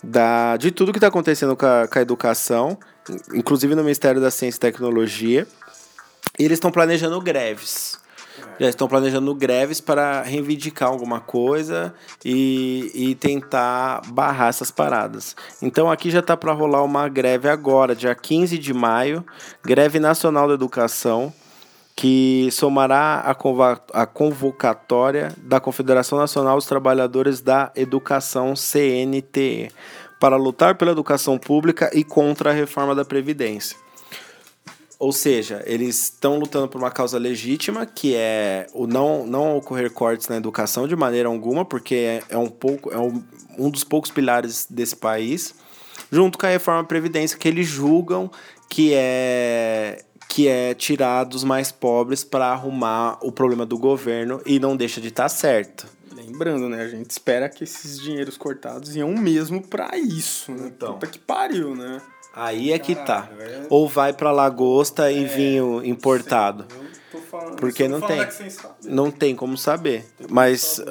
[0.04, 2.80] da, de tudo que está acontecendo com a, com a educação
[3.34, 5.48] inclusive no Ministério da Ciência e Tecnologia.
[6.38, 8.00] E eles estão planejando greves.
[8.60, 15.36] Já estão planejando greves para reivindicar alguma coisa e, e tentar barrar essas paradas.
[15.62, 19.26] Então aqui já está para rolar uma greve agora, dia 15 de maio,
[19.64, 21.34] greve nacional da educação,
[21.96, 29.70] que somará a, conva a convocatória da Confederação Nacional dos Trabalhadores da Educação, CNTE,
[30.26, 33.78] para lutar pela educação pública e contra a reforma da Previdência.
[34.98, 39.92] Ou seja, eles estão lutando por uma causa legítima, que é o não, não ocorrer
[39.92, 43.24] cortes na educação de maneira alguma, porque é, é um, pouco, é um,
[43.56, 45.54] um dos poucos pilares desse país,
[46.12, 48.32] junto com a reforma da Previdência, que eles julgam
[48.68, 54.60] que é que é tirar dos mais pobres para arrumar o problema do governo e
[54.60, 55.86] não deixa de estar tá certo.
[56.26, 56.82] Lembrando, né?
[56.84, 60.68] A gente espera que esses dinheiros cortados iam mesmo para isso, né?
[60.68, 60.94] Então.
[60.94, 62.02] Puta que pariu, né?
[62.34, 63.30] Aí é que tá.
[63.40, 63.66] É...
[63.70, 66.66] Ou vai para lagosta e é, vinho importado.
[67.32, 68.28] Falando, Porque não tem.
[68.84, 70.06] Não tem como saber.
[70.30, 70.82] Mas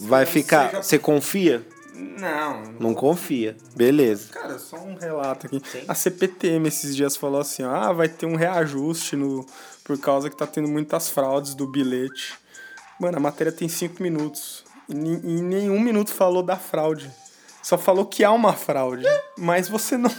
[0.00, 0.82] vai ficar.
[0.82, 1.66] Você confia?
[1.94, 2.62] Não.
[2.78, 3.56] Não confia.
[3.74, 4.28] Beleza.
[4.32, 5.62] Cara, só um relato aqui.
[5.64, 5.84] Sim.
[5.88, 9.46] A CPTM esses dias falou assim: ah, vai ter um reajuste no,
[9.84, 12.34] por causa que tá tendo muitas fraudes do bilhete.
[13.00, 14.64] Mano, a matéria tem cinco minutos.
[14.92, 17.10] Em nenhum minuto falou da fraude.
[17.62, 19.04] Só falou que há uma fraude.
[19.36, 20.10] Mas você não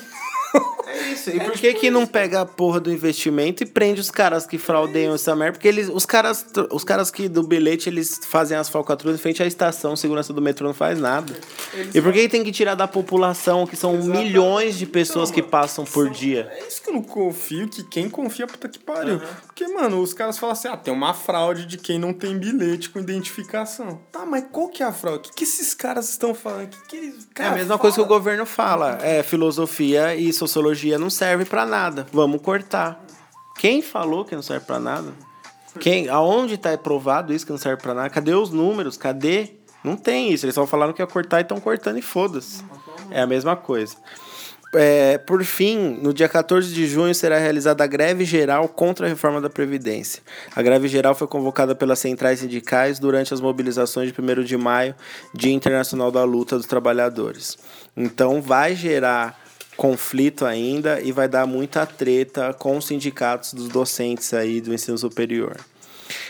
[0.87, 1.29] é isso.
[1.29, 4.57] E por que que não pega a porra do investimento e prende os caras que
[4.57, 5.53] fraudeiam essa merda?
[5.53, 9.41] Porque eles, os caras, os caras que do bilhete, eles fazem as falcatruas em frente
[9.41, 11.33] à estação, segurança do metrô não faz nada.
[11.73, 14.25] Eles e por que tem que tirar da população, que são Exatamente.
[14.25, 16.51] milhões de pessoas então, que passam por são, dia?
[16.51, 19.15] É isso que eu não confio, que quem confia, puta que pariu.
[19.15, 19.21] Uhum.
[19.45, 22.89] Porque, mano, os caras falam assim, ah, tem uma fraude de quem não tem bilhete
[22.89, 24.01] com identificação.
[24.11, 25.19] Tá, mas qual que é a fraude?
[25.19, 26.69] O que, que esses caras estão falando?
[26.69, 27.79] Que que eles, cara, é a mesma fala?
[27.79, 28.97] coisa que o governo fala.
[29.01, 32.07] É filosofia e sociologia não serve para nada.
[32.11, 33.03] Vamos cortar.
[33.59, 35.13] Quem falou que não serve para nada?
[35.79, 38.09] Quem, aonde está provado isso que não serve para nada?
[38.09, 38.97] Cadê os números?
[38.97, 39.51] Cadê?
[39.83, 40.45] Não tem isso.
[40.45, 42.63] Eles só falaram que ia cortar e estão cortando e foda-se.
[43.09, 43.95] É a mesma coisa.
[44.73, 49.09] É, por fim, no dia 14 de junho será realizada a greve geral contra a
[49.09, 50.23] reforma da Previdência.
[50.55, 54.95] A greve geral foi convocada pelas centrais sindicais durante as mobilizações de 1 de maio,
[55.33, 57.57] Dia Internacional da Luta dos Trabalhadores.
[57.97, 59.40] Então, vai gerar
[59.81, 64.95] conflito ainda e vai dar muita treta com os sindicatos dos docentes aí do ensino
[64.95, 65.57] superior.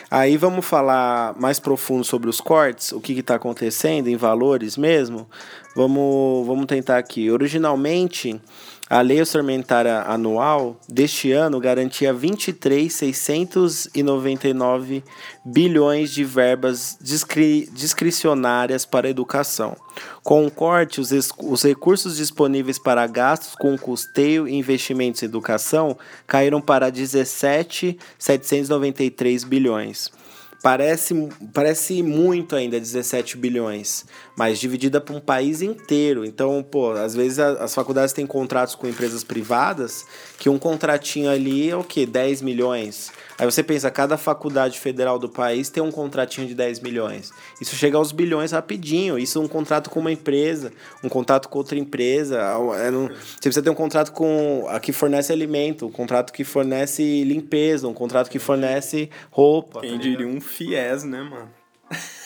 [0.10, 5.30] Aí vamos falar mais profundo sobre os cortes, o que está acontecendo em valores mesmo.
[5.76, 7.30] Vamos, vamos tentar aqui.
[7.30, 8.40] Originalmente,
[8.92, 15.02] a lei orçamentária anual deste ano garantia 23,699
[15.46, 19.78] bilhões de verbas discri discricionárias para a educação.
[20.22, 25.98] Com o corte, os, os recursos disponíveis para gastos com custeio e investimentos em educação
[26.28, 30.12] caíram para 17,793 bilhões.
[30.62, 34.06] Parece, parece muito ainda 17 bilhões,
[34.38, 36.24] mas dividida para um país inteiro.
[36.24, 40.06] Então, pô, às vezes as faculdades têm contratos com empresas privadas
[40.38, 42.06] que um contratinho ali é o quê?
[42.06, 43.12] 10 milhões.
[43.42, 47.32] Aí você pensa, cada faculdade federal do país tem um contratinho de 10 milhões.
[47.60, 49.18] Isso chega aos bilhões rapidinho.
[49.18, 50.72] Isso é um contrato com uma empresa,
[51.04, 52.38] um contrato com outra empresa.
[52.40, 57.24] É você precisa ter um contrato com a que fornece alimento, um contrato que fornece
[57.24, 59.82] limpeza, um contrato que fornece roupa.
[59.82, 61.50] Quem diria um FIES, né, mano?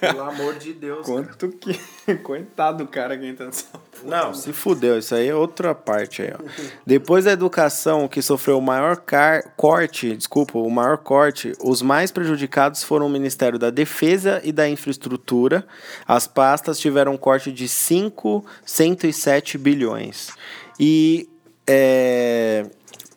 [0.00, 1.06] Pelo amor de Deus.
[1.06, 1.76] Quanto cara.
[2.06, 2.14] que.
[2.22, 3.66] Coitado do cara que entra nessa
[4.04, 4.98] Não, se fudeu.
[4.98, 6.42] Isso aí é outra parte aí, ó.
[6.86, 9.52] Depois da educação, que sofreu o maior car...
[9.56, 14.68] corte, desculpa, o maior corte, os mais prejudicados foram o Ministério da Defesa e da
[14.68, 15.66] Infraestrutura.
[16.06, 20.30] As pastas tiveram um corte de 5, 107 bilhões.
[20.78, 21.28] E.
[21.66, 22.66] É,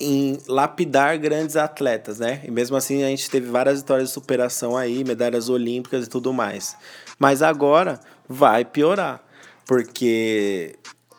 [0.00, 2.42] em lapidar grandes atletas, né?
[2.44, 6.32] E mesmo assim a gente teve várias vitórias de superação aí, medalhas olímpicas e tudo
[6.32, 6.76] mais.
[7.18, 9.20] Mas agora vai piorar,
[9.66, 10.76] porque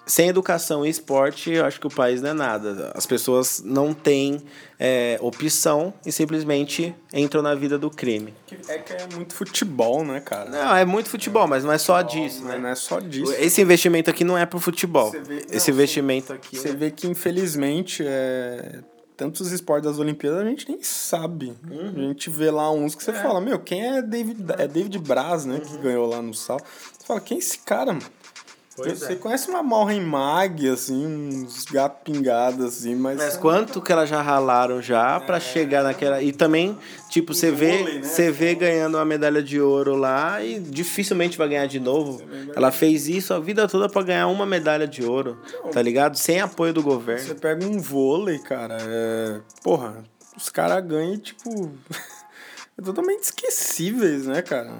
[0.09, 2.91] sem educação e esporte, eu acho que o país não é nada.
[2.95, 4.41] As pessoas não têm
[4.79, 8.33] é, opção e simplesmente entram na vida do crime.
[8.67, 10.49] É que é muito futebol, né, cara?
[10.49, 12.57] Não, é muito futebol, mas não é só disso, né?
[12.57, 13.31] Não é só disso.
[13.33, 15.11] Esse investimento aqui não é pro futebol.
[15.11, 16.57] Vê, Esse não, investimento aqui.
[16.57, 18.79] Você vê que, infelizmente, é
[19.15, 21.53] tantos esportes das Olimpíadas a gente nem sabe.
[21.69, 21.93] Uhum.
[21.93, 23.15] A gente vê lá uns que você é.
[23.15, 25.59] fala, meu, quem é David, é David Braz, né, uhum.
[25.59, 26.57] que ganhou lá no sal.
[26.57, 28.05] Você fala, quem é esse cara, mano?
[28.83, 29.15] Pois você é.
[29.15, 33.17] conhece uma Malren Mag, assim, uns gatos pingados, assim, mas.
[33.17, 35.19] Mas quanto que elas já ralaram já é.
[35.19, 36.21] para chegar naquela.
[36.21, 36.77] E também,
[37.09, 38.03] tipo, você vê, né?
[38.03, 42.21] você vê ganhando uma medalha de ouro lá e dificilmente vai ganhar de novo.
[42.55, 45.37] Ela fez isso a vida toda para ganhar uma medalha de ouro,
[45.71, 46.17] tá ligado?
[46.17, 47.25] Sem apoio do governo.
[47.25, 49.39] Você pega um vôlei, cara, é.
[49.61, 50.03] Porra,
[50.35, 51.71] os caras ganham, tipo.
[52.77, 54.73] é totalmente esquecíveis, né, cara?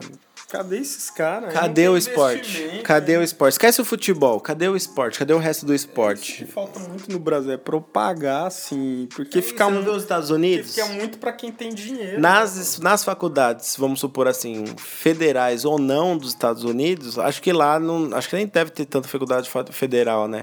[0.50, 1.54] Cadê esses caras?
[1.54, 2.82] Cadê o esporte?
[2.84, 3.54] Cadê o esporte?
[3.54, 4.40] Esquece o futebol.
[4.40, 5.20] Cadê o esporte?
[5.20, 6.42] Cadê o resto do esporte?
[6.42, 9.08] É, que falta muito no Brasil é propagar, assim.
[9.16, 9.92] Porque é fica muito.
[9.92, 10.74] os Estados Unidos?
[10.74, 12.20] Fica muito para quem tem dinheiro.
[12.20, 12.84] Nas, né?
[12.84, 18.10] nas faculdades, vamos supor assim, federais ou não dos Estados Unidos, acho que lá não.
[18.16, 20.42] Acho que nem deve ter tanta faculdade federal, né?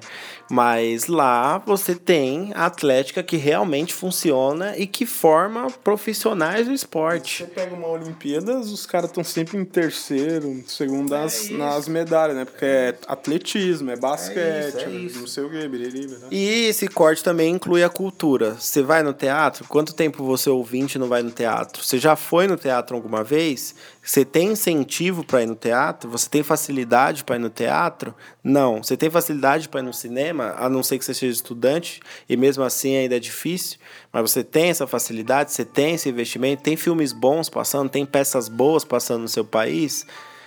[0.48, 7.38] Mas lá você tem a atlética que realmente funciona e que forma profissionais do esporte.
[7.42, 11.88] Você pega uma Olimpíadas, os caras estão sempre em terceiro terceiro, segundo é nas, nas
[11.88, 12.44] medalhas, né?
[12.44, 15.20] Porque é atletismo, é basquete, é isso, é isso.
[15.20, 18.54] não sei o que, biriri, E esse corte também inclui a cultura.
[18.54, 19.64] Você vai no teatro?
[19.68, 21.82] Quanto tempo você ouvinte não vai no teatro?
[21.82, 23.74] Você já foi no teatro alguma vez?
[24.06, 26.08] Você tem incentivo para ir no teatro?
[26.08, 28.14] Você tem facilidade para ir no teatro?
[28.42, 28.80] Não.
[28.80, 32.36] Você tem facilidade para ir no cinema, a não ser que você seja estudante, e
[32.36, 33.78] mesmo assim ainda é difícil,
[34.12, 38.48] mas você tem essa facilidade, você tem esse investimento, tem filmes bons passando, tem peças
[38.48, 40.06] boas passando no seu país.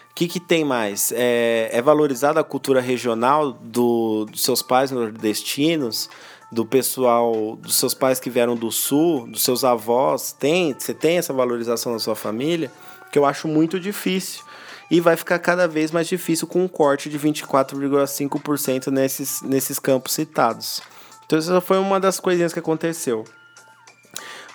[0.10, 1.12] O que, que tem mais?
[1.14, 6.10] É, é valorizada a cultura regional do, dos seus pais nordestinos?
[6.52, 11.20] do pessoal, dos seus pais que vieram do sul, dos seus avós, tem, você tem
[11.20, 12.72] essa valorização na sua família?
[13.12, 14.44] Que eu acho muito difícil.
[14.92, 20.14] E vai ficar cada vez mais difícil com um corte de 24,5% nesses, nesses campos
[20.14, 20.82] citados.
[21.26, 23.24] Então, essa foi uma das coisinhas que aconteceu.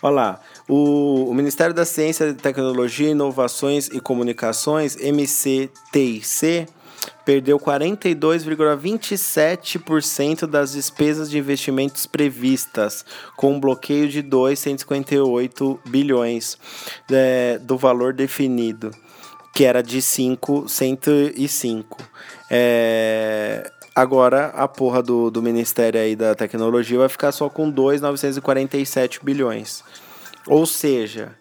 [0.03, 6.67] Olha lá, o, o Ministério da Ciência, Tecnologia, Inovações e Comunicações, MCTIC,
[7.25, 13.05] perdeu 42,27% das despesas de investimentos previstas,
[13.37, 16.59] com um bloqueio de 2,158 bilhões
[17.11, 18.91] é, do valor definido,
[19.55, 21.99] que era de 5,105.
[22.51, 29.25] É, agora a porra do, do Ministério aí da Tecnologia vai ficar só com 2,947
[29.25, 29.85] bilhões.
[30.47, 31.35] Ou seja,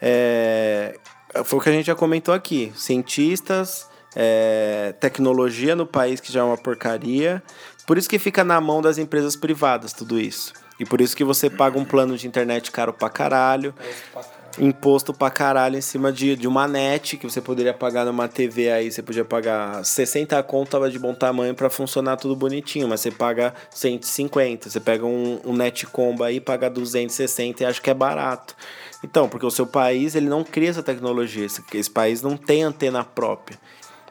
[0.00, 0.98] é,
[1.44, 2.72] foi o que a gente já comentou aqui.
[2.74, 7.42] Cientistas é, tecnologia no país que já é uma porcaria.
[7.86, 10.52] Por isso que fica na mão das empresas privadas tudo isso.
[10.78, 13.74] E por isso que você paga um plano de internet caro pra caralho.
[14.58, 18.70] Imposto pra caralho em cima de, de uma net que você poderia pagar numa TV
[18.70, 23.00] aí, você podia pagar 60 conto, tava de bom tamanho para funcionar tudo bonitinho, mas
[23.00, 24.68] você paga 150.
[24.68, 28.56] Você pega um, um net combo aí, paga 260 e acha que é barato.
[29.04, 32.64] Então, porque o seu país ele não cria essa tecnologia, esse, esse país não tem
[32.64, 33.58] antena própria.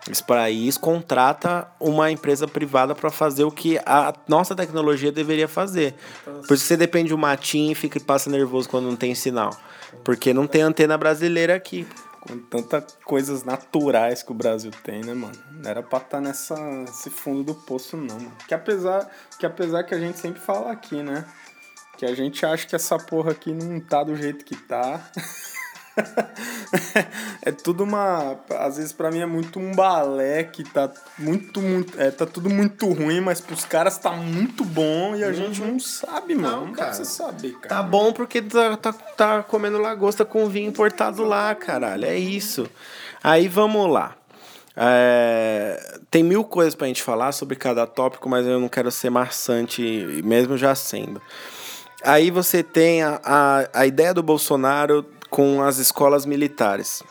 [0.10, 5.96] Esse país contrata uma empresa privada para fazer o que a nossa tecnologia deveria fazer.
[6.24, 9.56] Por isso você depende de um matinho e fica passa nervoso quando não tem sinal.
[10.04, 11.86] Porque não tem antena brasileira aqui.
[12.22, 15.38] Com tantas coisas naturais que o Brasil tem, né, mano?
[15.52, 18.34] Não era pra estar tá nessa, nesse fundo do poço, não, mano.
[18.48, 21.26] Que apesar, que apesar que a gente sempre fala aqui, né?
[21.98, 25.02] Que a gente acha que essa porra aqui não tá do jeito que tá.
[27.42, 28.38] é tudo uma.
[28.60, 32.00] Às vezes para mim é muito um balé que tá muito, muito.
[32.00, 35.34] É, tá tudo muito ruim, mas pros caras tá muito bom e a uhum.
[35.34, 36.48] gente não sabe, mano.
[36.48, 36.94] Não, não cara.
[36.94, 37.68] você saber, cara.
[37.68, 42.06] Tá bom porque tá, tá, tá comendo lagosta com vinho importado lá, caralho.
[42.06, 42.70] É isso.
[43.24, 44.16] Aí vamos lá.
[44.80, 49.10] É, tem mil coisas pra gente falar sobre cada tópico, mas eu não quero ser
[49.10, 51.20] maçante, mesmo já sendo.
[52.04, 55.04] Aí você tem a, a, a ideia do Bolsonaro
[55.38, 57.04] com as escolas militares.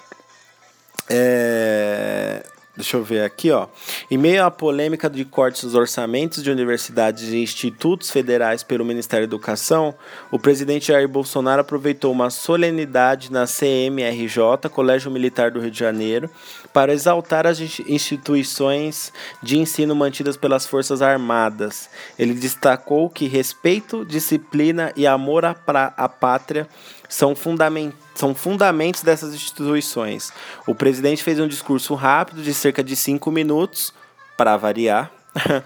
[1.08, 2.42] É,
[2.76, 3.68] Deixa eu ver aqui, ó.
[4.10, 9.26] Em meio à polêmica de cortes dos orçamentos de universidades e institutos federais pelo Ministério
[9.26, 9.94] da Educação,
[10.30, 16.28] o presidente Jair Bolsonaro aproveitou uma solenidade na CMRJ, Colégio Militar do Rio de Janeiro,
[16.70, 19.10] para exaltar as instituições
[19.42, 21.88] de ensino mantidas pelas Forças Armadas.
[22.18, 25.56] Ele destacou que respeito, disciplina e amor à,
[25.96, 26.68] à pátria
[27.08, 30.32] são, fundament, são fundamentos dessas instituições.
[30.66, 33.92] O presidente fez um discurso rápido de cerca de cinco minutos,
[34.36, 35.10] para variar,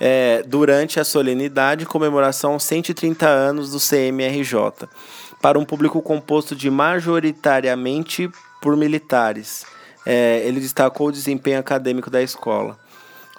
[0.00, 4.88] é, durante a solenidade e comemoração aos 130 anos do CMRJ,
[5.40, 8.30] para um público composto de majoritariamente
[8.60, 9.66] por militares.
[10.04, 12.78] É, ele destacou o desempenho acadêmico da escola.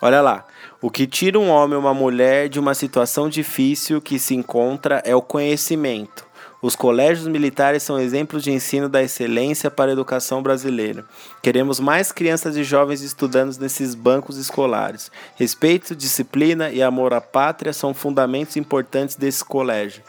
[0.02, 0.46] Olha lá.
[0.80, 5.02] O que tira um homem ou uma mulher de uma situação difícil que se encontra
[5.04, 6.27] é o conhecimento.
[6.62, 11.06] Os colégios militares são exemplos de ensino da excelência para a educação brasileira.
[11.42, 15.12] Queremos mais crianças e jovens estudando nesses bancos escolares.
[15.36, 20.02] Respeito, disciplina e amor à pátria são fundamentos importantes desse colégio.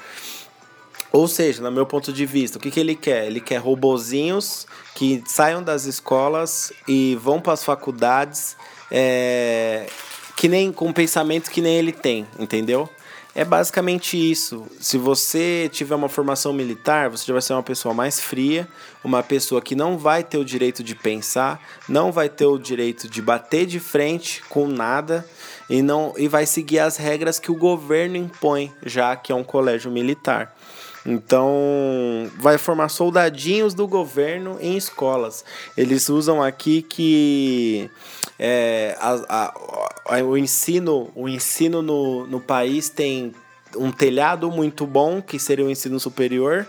[1.12, 3.26] Ou seja, no meu ponto de vista, o que, que ele quer?
[3.26, 8.57] Ele quer robozinhos que saiam das escolas e vão para as faculdades
[8.90, 9.86] é,
[10.36, 12.88] que nem com pensamentos que nem ele tem, entendeu?
[13.35, 14.66] É basicamente isso.
[14.81, 18.66] Se você tiver uma formação militar, você já vai ser uma pessoa mais fria,
[19.05, 23.09] uma pessoa que não vai ter o direito de pensar, não vai ter o direito
[23.09, 25.24] de bater de frente com nada
[25.70, 29.45] e não e vai seguir as regras que o governo impõe, já que é um
[29.45, 30.55] colégio militar.
[31.07, 35.45] Então, vai formar soldadinhos do governo em escolas.
[35.76, 37.89] Eles usam aqui que
[38.39, 39.53] é, a,
[40.07, 43.34] a, o ensino, o ensino no, no país tem
[43.76, 46.66] um telhado muito bom, que seria o ensino superior,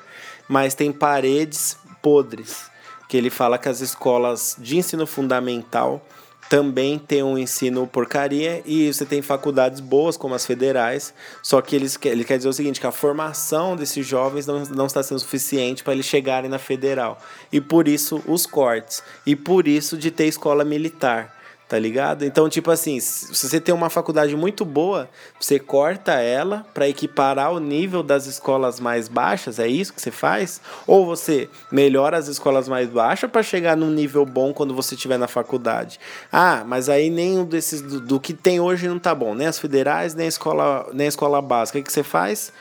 [0.47, 2.69] mas tem paredes podres.
[3.07, 6.05] Que ele fala que as escolas de ensino fundamental
[6.49, 11.13] também tem um ensino porcaria e você tem faculdades boas como as federais,
[11.43, 14.87] só que eles, ele quer dizer o seguinte, que a formação desses jovens não, não
[14.87, 17.19] está sendo suficiente para eles chegarem na federal.
[17.51, 19.03] E por isso os cortes.
[19.27, 21.38] E por isso de ter escola militar
[21.69, 22.25] tá ligado?
[22.25, 25.07] Então, tipo assim, se você tem uma faculdade muito boa,
[25.39, 30.09] você corta ela para equiparar o nível das escolas mais baixas, é isso que você
[30.09, 30.59] faz?
[30.87, 35.19] Ou você melhora as escolas mais baixas para chegar num nível bom quando você estiver
[35.19, 35.99] na faculdade?
[36.31, 39.59] Ah, mas aí nenhum desses do, do, que tem hoje não tá bom, nem as
[39.59, 41.77] federais, nem a escola, nem a escola básica.
[41.77, 42.51] O que você faz?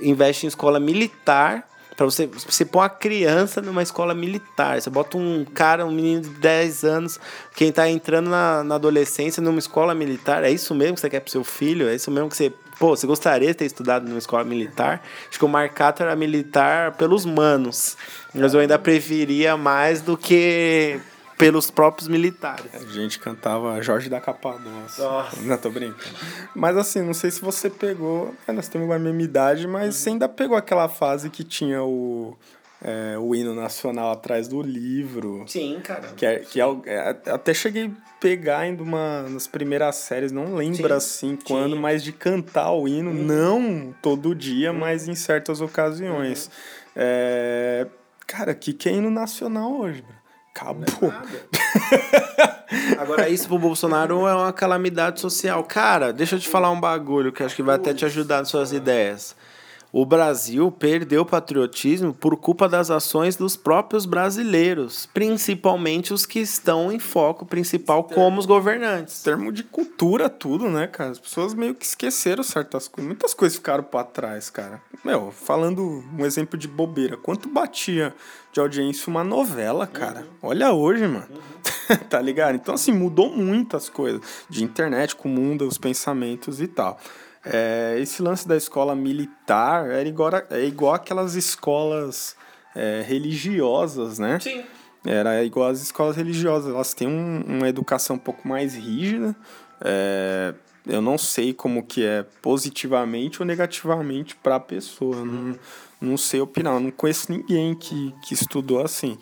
[0.00, 4.80] Investe em escola militar para você, você pôr uma criança numa escola militar.
[4.80, 7.18] Você bota um cara, um menino de 10 anos,
[7.54, 10.44] quem está entrando na, na adolescência numa escola militar.
[10.44, 11.88] É isso mesmo que você quer pro seu filho?
[11.88, 12.52] É isso mesmo que você.
[12.78, 15.02] Pô, você gostaria de ter estudado numa escola militar?
[15.26, 17.96] Acho que o Marcato era militar pelos manos.
[18.34, 21.00] Mas eu ainda preferia mais do que
[21.36, 22.74] pelos próprios militares.
[22.74, 25.04] A gente cantava Jorge da Capadócia.
[25.04, 25.40] Nossa.
[25.42, 26.16] Não, tô brincando.
[26.54, 28.34] Mas assim, não sei se você pegou.
[28.46, 32.36] É, nós temos a mesma idade, mas você ainda pegou aquela fase que tinha o.
[32.82, 35.44] É, o hino nacional atrás do livro.
[35.46, 36.08] Sim, cara.
[36.14, 40.54] Que, é, que é, é, até cheguei a pegar ainda uma, nas primeiras séries, não
[40.54, 40.94] lembro Sim.
[40.94, 41.80] assim quando, Sim.
[41.80, 43.24] mas de cantar o hino, uhum.
[43.24, 44.78] não todo dia, uhum.
[44.78, 46.46] mas em certas ocasiões.
[46.46, 46.92] Uhum.
[46.96, 47.86] É,
[48.26, 50.15] cara, que que é hino nacional hoje, bro?
[50.56, 51.12] Acabou.
[51.12, 55.62] É Agora, isso pro Bolsonaro é uma calamidade social.
[55.64, 58.48] Cara, deixa eu te falar um bagulho que acho que vai até te ajudar nas
[58.48, 59.36] suas ideias.
[59.98, 66.38] O Brasil perdeu o patriotismo por culpa das ações dos próprios brasileiros, principalmente os que
[66.38, 69.22] estão em foco principal como os governantes.
[69.22, 71.12] Termo de cultura, tudo, né, cara?
[71.12, 73.08] As pessoas meio que esqueceram certas coisas.
[73.08, 74.82] Muitas coisas ficaram para trás, cara.
[75.02, 78.14] Meu, falando um exemplo de bobeira, quanto batia
[78.52, 80.20] de audiência uma novela, cara?
[80.20, 80.50] Uhum.
[80.50, 81.26] Olha hoje, mano.
[81.30, 81.96] Uhum.
[82.10, 82.54] tá ligado?
[82.54, 84.20] Então, assim, mudou muitas coisas
[84.50, 86.98] de internet, com o mundo, os pensamentos e tal.
[87.48, 92.36] É, esse lance da escola militar era igual, é igual aquelas escolas
[92.74, 94.40] é, religiosas, né?
[94.40, 94.64] Sim.
[95.04, 96.74] Era igual às escolas religiosas.
[96.74, 99.36] Elas têm um, uma educação um pouco mais rígida.
[99.80, 100.52] É,
[100.84, 105.24] eu não sei como que é positivamente ou negativamente para a pessoa.
[105.24, 105.56] Não,
[106.00, 106.80] não sei opinar.
[106.80, 109.16] não conheço ninguém que, que estudou assim.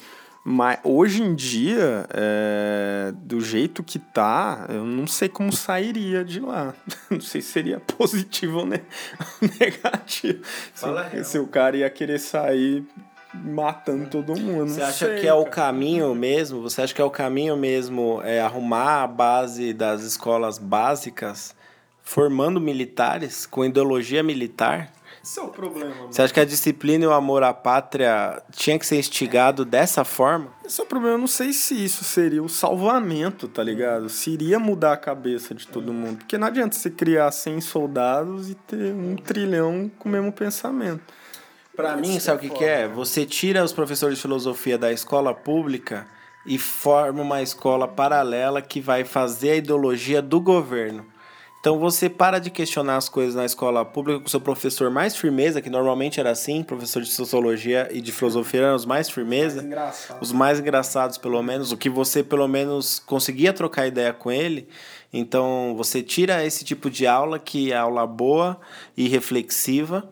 [0.46, 6.38] Mas hoje em dia, é, do jeito que tá, eu não sei como sairia de
[6.38, 6.74] lá.
[7.10, 8.66] Não sei se seria positivo ou
[9.58, 10.40] negativo.
[10.74, 12.84] Fala se, se o cara ia querer sair
[13.32, 14.68] matando todo mundo.
[14.68, 15.36] Você acha sei, que é cara.
[15.36, 16.60] o caminho mesmo?
[16.62, 21.54] Você acha que é o caminho mesmo é arrumar a base das escolas básicas,
[22.02, 24.92] formando militares com ideologia militar?
[25.24, 25.94] Esse é o problema.
[25.94, 26.12] Mano.
[26.12, 30.04] Você acha que a disciplina e o amor à pátria tinha que ser instigado dessa
[30.04, 30.52] forma?
[30.62, 31.14] Esse é o problema.
[31.14, 34.10] Eu não sei se isso seria o salvamento, tá ligado?
[34.10, 36.18] Se iria mudar a cabeça de todo mundo.
[36.18, 41.00] Porque não adianta você criar 100 soldados e ter um trilhão com o mesmo pensamento.
[41.74, 42.86] Para mim, sabe o que, que é?
[42.86, 46.06] Você tira os professores de filosofia da escola pública
[46.46, 51.13] e forma uma escola paralela que vai fazer a ideologia do governo.
[51.64, 55.16] Então você para de questionar as coisas na escola pública com o seu professor mais
[55.16, 59.62] firmeza, que normalmente era assim, professor de sociologia e de filosofia eram os mais firmeza,
[59.62, 64.30] mais os mais engraçados pelo menos, o que você pelo menos conseguia trocar ideia com
[64.30, 64.68] ele.
[65.10, 68.60] Então você tira esse tipo de aula que é aula boa
[68.94, 70.06] e reflexiva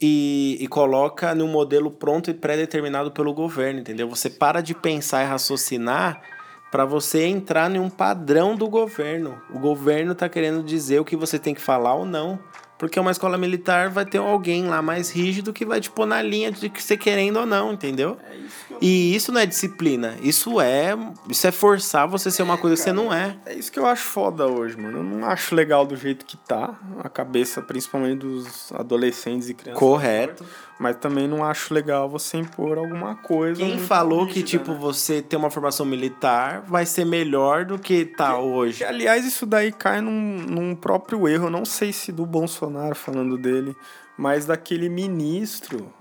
[0.00, 4.08] e, e coloca num modelo pronto e pré-determinado pelo governo, entendeu?
[4.08, 6.39] Você para de pensar e raciocinar
[6.70, 9.40] para você entrar em um padrão do governo.
[9.50, 12.38] O governo está querendo dizer o que você tem que falar ou não.
[12.78, 16.22] Porque uma escola militar vai ter alguém lá mais rígido que vai te pôr na
[16.22, 18.16] linha de que você querendo ou não, entendeu?
[18.26, 20.16] É isso e isso não é disciplina.
[20.22, 20.96] Isso é,
[21.28, 23.36] isso é forçar você ser uma coisa que você não é.
[23.44, 24.98] É isso que eu acho foda hoje, mano.
[24.98, 29.78] Eu não acho legal do jeito que tá a cabeça, principalmente dos adolescentes e crianças.
[29.78, 30.44] Correto.
[30.80, 33.60] Mas também não acho legal você impor alguma coisa.
[33.60, 34.78] Quem falou rígida, que, tipo, né?
[34.78, 38.78] você ter uma formação militar vai ser melhor do que tá que, hoje?
[38.78, 41.50] Que, aliás, isso daí cai num, num próprio erro.
[41.50, 43.76] Não sei se do Bolsonaro falando dele,
[44.16, 45.92] mas daquele ministro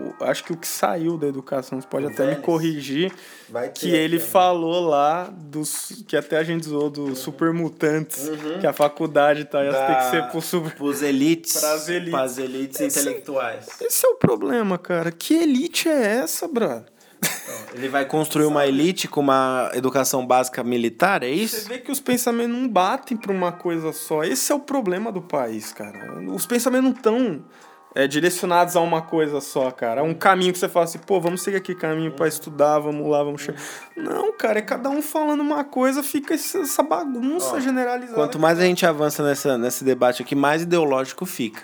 [0.00, 2.38] o, acho que o que saiu da educação, você pode o até Vélez.
[2.38, 3.12] me corrigir,
[3.74, 4.22] que ele né?
[4.22, 6.04] falou lá dos.
[6.06, 7.14] que até a gente zoou dos uhum.
[7.16, 8.60] super mutantes, uhum.
[8.60, 10.72] que a faculdade tá, ia ter que ser pro super.
[10.74, 11.58] Pros elites.
[11.58, 12.10] Pras elites.
[12.10, 13.66] Pras elites esse, intelectuais.
[13.80, 15.10] Esse é o problema, cara.
[15.10, 16.84] Que elite é essa, brother?
[17.74, 21.60] Ele vai construir uma elite com uma educação básica militar, é isso?
[21.60, 24.24] Você vê que os pensamentos não batem para uma coisa só.
[24.24, 26.20] Esse é o problema do país, cara.
[26.28, 27.44] Os pensamentos não estão
[27.94, 30.02] é, direcionados a uma coisa só, cara.
[30.02, 33.22] Um caminho que você fala assim, pô, vamos seguir aqui caminho para estudar, vamos lá,
[33.22, 33.60] vamos chegar.
[33.96, 38.16] Não, cara, é cada um falando uma coisa, fica essa bagunça Ó, generalizada.
[38.16, 41.60] Quanto mais a gente avança nessa, nesse debate aqui, mais ideológico fica.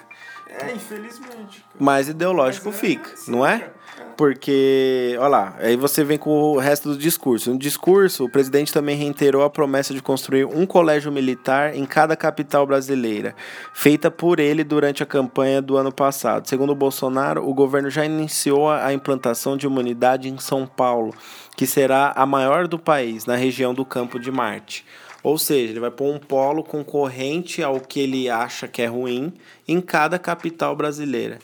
[0.49, 1.61] É, infelizmente.
[1.61, 1.85] Cara.
[1.85, 3.59] Mais ideológico é fica, assim, não é?
[3.61, 3.78] Cara.
[4.19, 7.53] Porque, olha lá, aí você vem com o resto do discurso.
[7.53, 12.17] No discurso, o presidente também reiterou a promessa de construir um colégio militar em cada
[12.17, 13.33] capital brasileira,
[13.73, 16.49] feita por ele durante a campanha do ano passado.
[16.49, 21.15] Segundo Bolsonaro, o governo já iniciou a implantação de uma unidade em São Paulo,
[21.57, 24.85] que será a maior do país, na região do Campo de Marte.
[25.23, 29.33] Ou seja, ele vai pôr um polo concorrente ao que ele acha que é ruim
[29.69, 31.39] em cada capital brasileira.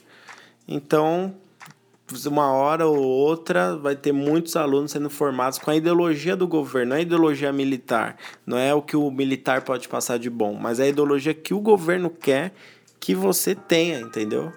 [0.66, 1.36] Então,
[2.26, 6.90] uma hora ou outra vai ter muitos alunos sendo formados com a ideologia do governo,
[6.90, 10.54] não é a ideologia militar, não é o que o militar pode passar de bom,
[10.54, 12.52] mas é a ideologia que o governo quer
[13.00, 14.52] que você tenha, entendeu?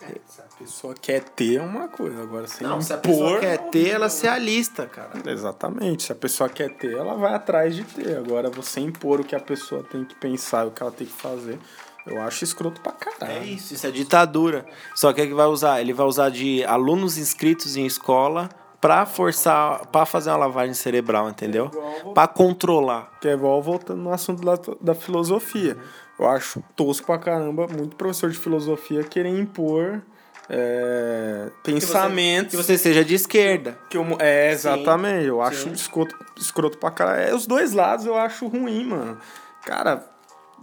[0.00, 3.38] É, se a pessoa quer ter é uma coisa, agora sem não, se a pessoa
[3.38, 5.10] quer ter, ela se alista, cara.
[5.30, 8.16] Exatamente, se a pessoa quer ter, ela vai atrás de ter.
[8.16, 11.12] Agora você impor o que a pessoa tem que pensar, o que ela tem que
[11.12, 11.58] fazer,
[12.06, 13.42] eu acho escroto pra caralho.
[13.42, 14.66] É isso, isso é ditadura.
[14.94, 15.80] Só que é que vai usar?
[15.80, 18.48] Ele vai usar de alunos inscritos em escola
[18.80, 21.70] para forçar, para fazer uma lavagem cerebral, entendeu?
[22.04, 23.12] É para controlar.
[23.20, 25.76] Que é igual voltando no assunto da, da filosofia.
[26.18, 30.02] Eu acho tosco pra caramba muito professor de filosofia querer impor
[30.48, 32.50] é, pensamento.
[32.50, 33.78] Que, que você, seja de esquerda.
[33.88, 35.22] Que eu, é, exatamente.
[35.22, 37.30] Sim, eu acho escroto, escroto pra caralho.
[37.30, 39.18] É, os dois lados eu acho ruim, mano.
[39.64, 40.04] Cara,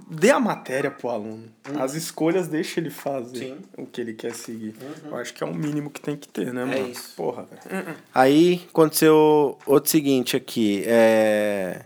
[0.08, 1.50] dê a matéria pro aluno.
[1.68, 1.82] Uhum.
[1.82, 3.58] As escolhas deixa ele fazer Sim.
[3.78, 4.76] o que ele quer seguir.
[4.82, 5.12] Uhum.
[5.12, 6.78] Eu acho que é o mínimo que tem que ter, né, é mano?
[6.78, 7.14] É isso.
[7.16, 7.88] Porra, velho.
[7.88, 7.95] Uhum.
[8.14, 10.84] Aí aconteceu outro seguinte aqui.
[10.86, 11.82] É.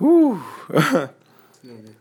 [0.00, 0.38] Uh.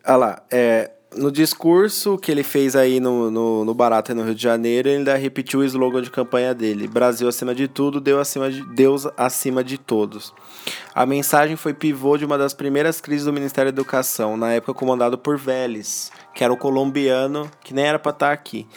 [0.08, 4.36] Olha lá, é, no discurso que ele fez aí no, no, no Barata no Rio
[4.36, 8.20] de Janeiro, ele ainda repetiu o slogan de campanha dele: Brasil acima de tudo, Deus
[8.20, 10.34] acima de, Deus acima de todos.
[10.93, 14.74] A mensagem foi pivô de uma das primeiras crises do Ministério da Educação, na época
[14.74, 18.68] comandado por Vélez, que era o colombiano que nem era para estar tá aqui.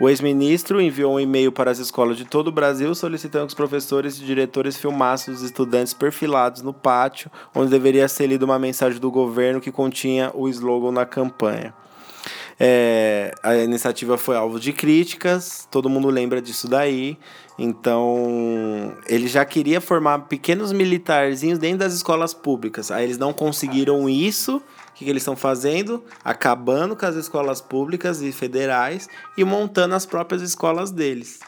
[0.00, 3.54] O ex-ministro enviou um e-mail para as escolas de todo o Brasil solicitando que os
[3.54, 9.00] professores e diretores filmassem os estudantes perfilados no pátio, onde deveria ser lida uma mensagem
[9.00, 11.74] do governo que continha o slogan na campanha.
[12.60, 17.16] É, a iniciativa foi alvo de críticas, todo mundo lembra disso daí.
[17.58, 22.90] Então, ele já queria formar pequenos militarzinhos dentro das escolas públicas.
[22.90, 24.56] Aí eles não conseguiram isso.
[24.56, 26.02] O que, que eles estão fazendo?
[26.24, 31.40] Acabando com as escolas públicas e federais e montando as próprias escolas deles.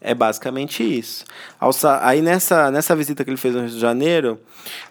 [0.00, 1.24] É basicamente isso.
[1.58, 4.40] Ao, aí nessa, nessa visita que ele fez no Rio de Janeiro,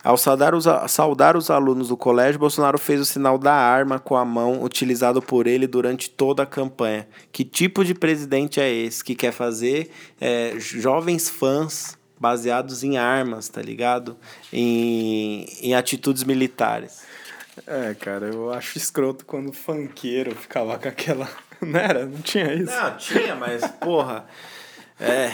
[0.03, 4.17] ao saudar os, saudar os alunos do colégio, Bolsonaro fez o sinal da arma com
[4.17, 7.07] a mão utilizado por ele durante toda a campanha.
[7.31, 13.47] Que tipo de presidente é esse que quer fazer é, jovens fãs baseados em armas,
[13.47, 14.17] tá ligado?
[14.51, 17.01] Em, em atitudes militares.
[17.65, 21.29] É, cara, eu acho escroto quando o funkeiro ficava com aquela.
[21.61, 22.05] Não era?
[22.05, 22.71] Não tinha isso?
[22.71, 24.25] Não, tinha, mas, porra.
[24.99, 25.31] É.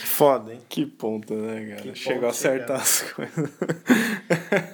[0.00, 0.60] Que foda, hein?
[0.68, 1.82] Que ponto, né, cara?
[1.82, 3.50] Que Chegou a acertar as coisas.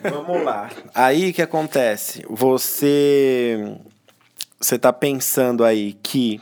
[0.03, 0.71] Vamos lá.
[0.95, 2.25] Aí o que acontece?
[2.29, 3.77] Você.
[4.59, 6.41] Você tá pensando aí que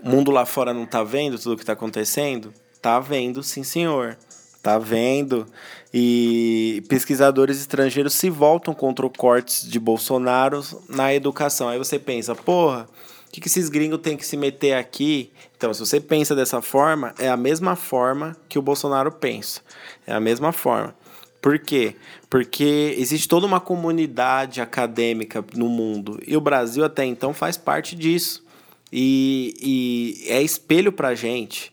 [0.00, 2.52] o mundo lá fora não tá vendo tudo o que tá acontecendo?
[2.80, 4.16] Tá vendo, sim, senhor.
[4.62, 5.46] Tá vendo?
[5.92, 11.68] E pesquisadores estrangeiros se voltam contra o cortes de Bolsonaro na educação.
[11.68, 12.88] Aí você pensa, porra,
[13.34, 15.32] que, que esses gringos têm que se meter aqui?
[15.56, 19.60] Então, se você pensa dessa forma, é a mesma forma que o Bolsonaro pensa.
[20.06, 20.94] É a mesma forma.
[21.42, 21.96] Por quê?
[22.30, 27.96] Porque existe toda uma comunidade acadêmica no mundo e o Brasil até então faz parte
[27.96, 28.44] disso.
[28.92, 31.72] E, e é espelho para gente.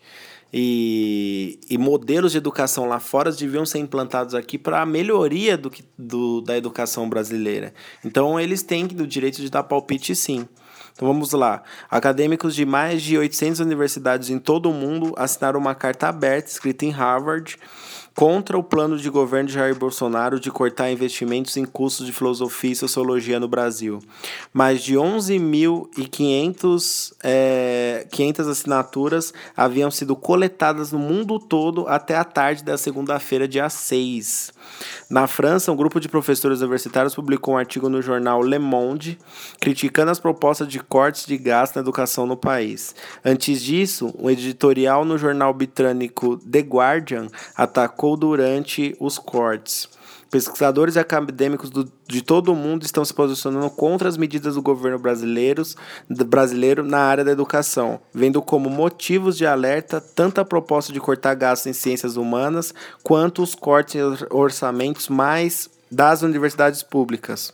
[0.51, 5.71] E, e modelos de educação lá fora deviam ser implantados aqui para a melhoria do,
[5.95, 7.71] do, da educação brasileira.
[8.03, 10.47] Então, eles têm o direito de dar palpite, sim.
[11.01, 11.63] Então vamos lá.
[11.89, 16.85] Acadêmicos de mais de 800 universidades em todo o mundo assinaram uma carta aberta escrita
[16.85, 17.57] em Harvard
[18.15, 22.71] contra o plano de governo de Jair Bolsonaro de cortar investimentos em cursos de filosofia
[22.71, 23.99] e sociologia no Brasil.
[24.53, 32.63] Mais de 11.500 é, 500 assinaturas haviam sido coletadas no mundo todo até a tarde
[32.63, 34.51] da segunda-feira, dia 6.
[35.09, 39.17] Na França, um grupo de professores universitários publicou um artigo no jornal Le Monde
[39.59, 42.95] criticando as propostas de cortes de gasto na educação no país.
[43.23, 49.87] Antes disso, um editorial no jornal britânico The Guardian atacou durante os cortes.
[50.29, 54.61] Pesquisadores e acadêmicos do, de todo o mundo estão se posicionando contra as medidas do
[54.61, 55.75] governo brasileiros,
[56.09, 61.35] brasileiro na área da educação, vendo como motivos de alerta tanto a proposta de cortar
[61.35, 62.73] gastos em ciências humanas
[63.03, 67.53] quanto os cortes em orçamentos mais das universidades públicas.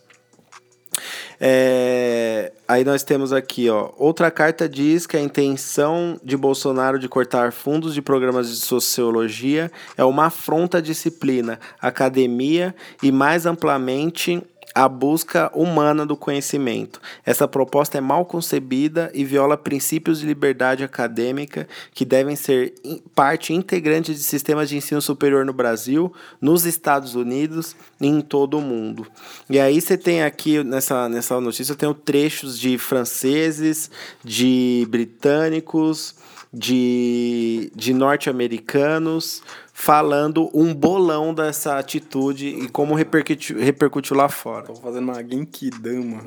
[1.39, 3.91] É, aí nós temos aqui, ó.
[3.97, 9.71] Outra carta diz que a intenção de Bolsonaro de cortar fundos de programas de sociologia
[9.95, 14.41] é uma afronta à disciplina, academia e, mais amplamente,
[14.78, 17.01] a busca humana do conhecimento.
[17.25, 22.75] Essa proposta é mal concebida e viola princípios de liberdade acadêmica que devem ser
[23.15, 28.59] parte integrante de sistemas de ensino superior no Brasil, nos Estados Unidos e em todo
[28.59, 29.07] o mundo.
[29.49, 33.89] E aí você tem aqui nessa, nessa notícia tem trechos de franceses,
[34.23, 36.13] de britânicos,
[36.53, 39.41] de, de norte-americanos
[39.80, 44.61] falando um bolão dessa atitude e como repercutiu, repercutiu lá fora.
[44.61, 46.23] Estão fazendo uma Genkidama.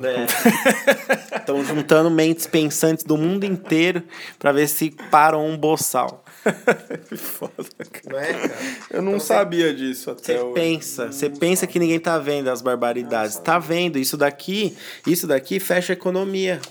[1.35, 1.63] Estão é.
[1.67, 4.01] juntando mentes pensantes do mundo inteiro
[4.39, 6.23] para ver se param um boçal.
[7.09, 7.51] que foda,
[7.91, 8.09] cara.
[8.09, 8.57] Não é, cara?
[8.89, 12.61] Eu não então, sabia disso até Você pensa, você pensa que ninguém tá vendo as
[12.61, 13.35] barbaridades.
[13.35, 16.61] Tá vendo, isso daqui, isso daqui fecha a economia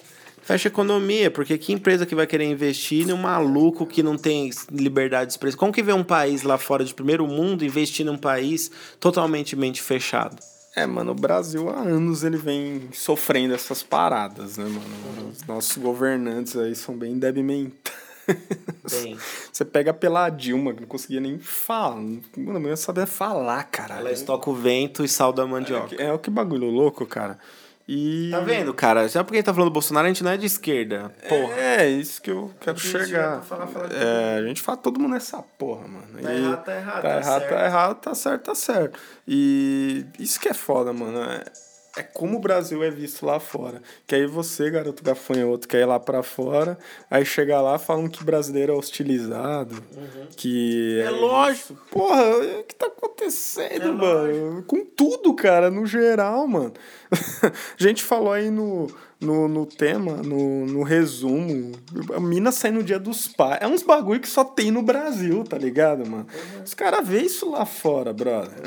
[0.51, 4.51] fecha a economia, porque que empresa que vai querer investir num maluco que não tem
[4.69, 5.57] liberdade de expressão?
[5.57, 9.81] Como que vê um país lá fora de primeiro mundo investir num país totalmente mente
[9.81, 10.43] fechado?
[10.75, 15.31] É, mano, o Brasil há anos ele vem sofrendo essas paradas, né, mano?
[15.31, 17.95] Os nossos governantes aí são bem débil mental.
[18.91, 19.17] Bem.
[19.53, 21.97] Você pega pela Dilma, que não conseguia nem falar.
[22.37, 23.99] Mano, não ia saber falar, cara.
[23.99, 25.95] Ela estoca o vento e sal da mandioca.
[25.97, 27.39] É, é o que bagulho louco, cara.
[27.93, 28.31] E...
[28.31, 29.09] Tá vendo, cara?
[29.09, 31.13] Já porque a gente tá falando do Bolsonaro, a gente não é de esquerda.
[31.29, 31.55] Porra.
[31.55, 33.43] É, é isso que eu quero chegar.
[33.43, 36.07] Falar, falar é, a gente fala todo mundo nessa porra, mano.
[36.23, 36.95] Tá e errado, tá errado.
[36.95, 37.51] Tá, tá errado, certo.
[37.51, 39.01] tá errado, tá certo, tá certo.
[39.27, 41.21] E isso que é foda, mano.
[41.21, 41.43] É
[41.97, 43.83] é como o Brasil é visto lá fora.
[44.07, 46.79] Que aí você, garoto gafanhoto, quer ir lá para fora,
[47.11, 50.27] aí chega lá falam que brasileiro é hostilizado, uhum.
[50.37, 51.01] que...
[51.01, 51.75] É, é lógico.
[51.91, 52.23] Porra,
[52.61, 54.51] o que tá acontecendo, é mano?
[54.51, 54.63] Lógico.
[54.65, 56.75] Com tudo, cara, no geral, mano.
[57.43, 58.87] a gente falou aí no,
[59.21, 61.73] no, no tema, no, no resumo,
[62.15, 63.59] a mina sai no dia dos pais.
[63.61, 66.27] É uns bagulho que só tem no Brasil, tá ligado, mano?
[66.33, 66.63] Uhum.
[66.63, 68.59] Os caras vê isso lá fora, brother.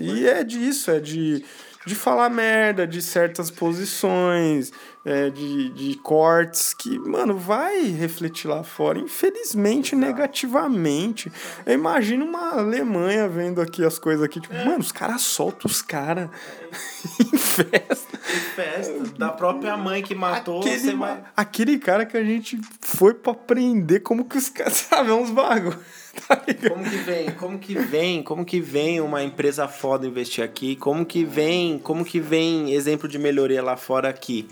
[0.00, 1.44] E é disso, é de
[1.90, 4.72] de falar merda de certas posições,
[5.04, 11.32] é, de, de cortes que, mano, vai refletir lá fora, infelizmente, negativamente.
[11.66, 15.82] Eu imagino uma Alemanha vendo aqui as coisas aqui, tipo, mano, os caras soltam os
[15.82, 16.28] caras
[17.20, 18.18] em festa.
[18.32, 19.04] Em festa.
[19.18, 21.24] Da própria mãe que matou, Aquele, ma- vai...
[21.36, 25.78] aquele cara que a gente foi pra aprender como que os caras sabem uns bagulho.
[26.68, 27.30] Como que vem?
[27.32, 28.22] Como que vem?
[28.22, 30.76] Como que vem uma empresa foda investir aqui?
[30.76, 31.78] Como que vem?
[31.78, 34.48] Como que vem exemplo de melhoria lá fora aqui?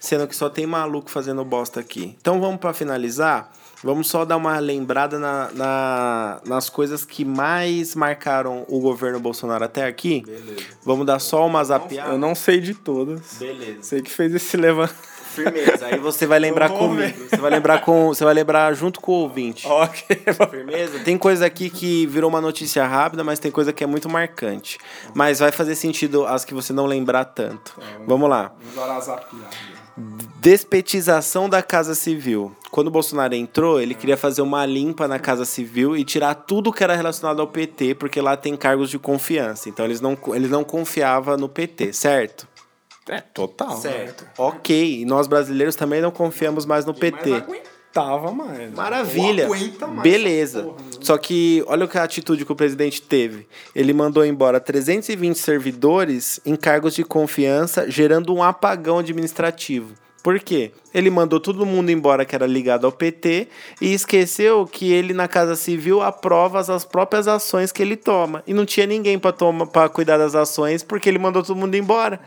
[0.00, 2.16] Sendo que só tem maluco fazendo bosta aqui.
[2.20, 3.52] Então vamos pra finalizar.
[3.84, 9.64] Vamos só dar uma lembrada na, na- nas coisas que mais marcaram o governo Bolsonaro
[9.64, 10.22] até aqui.
[10.84, 12.12] Vamos dar só uma zapiada.
[12.12, 13.38] Eu não sei de todas.
[13.40, 13.82] Beleza.
[13.82, 15.11] Sei que fez esse levantamento.
[15.32, 15.86] Firmeza.
[15.86, 17.28] Aí você vai lembrar comigo.
[17.28, 19.66] Você vai lembrar com, você vai lembrar junto com o ouvinte.
[19.66, 20.06] ok.
[20.50, 21.00] Firmeza?
[21.00, 24.78] Tem coisa aqui que virou uma notícia rápida, mas tem coisa que é muito marcante.
[25.14, 27.78] Mas vai fazer sentido as que você não lembrar tanto.
[28.06, 28.52] Vamos lá.
[28.74, 29.82] Vamos zapiadas.
[30.40, 32.56] Despetização da Casa Civil.
[32.70, 36.72] Quando o Bolsonaro entrou, ele queria fazer uma limpa na Casa Civil e tirar tudo
[36.72, 39.68] que era relacionado ao PT, porque lá tem cargos de confiança.
[39.68, 42.48] Então eles não, eles não confiavam no PT, certo?
[43.08, 43.76] É, total.
[43.76, 44.26] Certo.
[44.38, 45.00] Ok.
[45.00, 47.30] E nós brasileiros também não confiamos mais no PT.
[47.30, 48.72] Mas aguentava mais.
[48.72, 49.46] Maravilha.
[49.46, 50.62] Não aguenta mais Beleza.
[50.62, 50.90] porra, né?
[51.00, 53.46] Só que olha que a atitude que o presidente teve.
[53.74, 59.94] Ele mandou embora 320 servidores em cargos de confiança, gerando um apagão administrativo.
[60.22, 60.70] Por quê?
[60.94, 63.48] Ele mandou todo mundo embora que era ligado ao PT
[63.80, 68.40] e esqueceu que ele na Casa Civil aprova as, as próprias ações que ele toma.
[68.46, 72.20] E não tinha ninguém para cuidar das ações porque ele mandou todo mundo embora.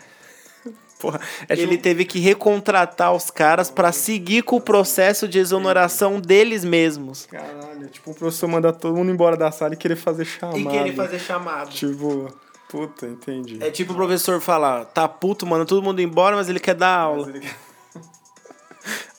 [1.05, 6.65] Porra, Ele teve que recontratar os caras para seguir com o processo de exoneração deles
[6.65, 7.27] mesmos.
[7.27, 11.19] Caralho, é tipo um professor mandar todo mundo embora da sala e querer fazer chamada.
[11.19, 11.69] chamado.
[11.69, 12.33] Tipo,
[12.67, 13.59] puta, entendi.
[13.61, 16.97] É tipo o professor falar, tá puto, manda todo mundo embora, mas ele quer dar
[16.97, 17.31] aula.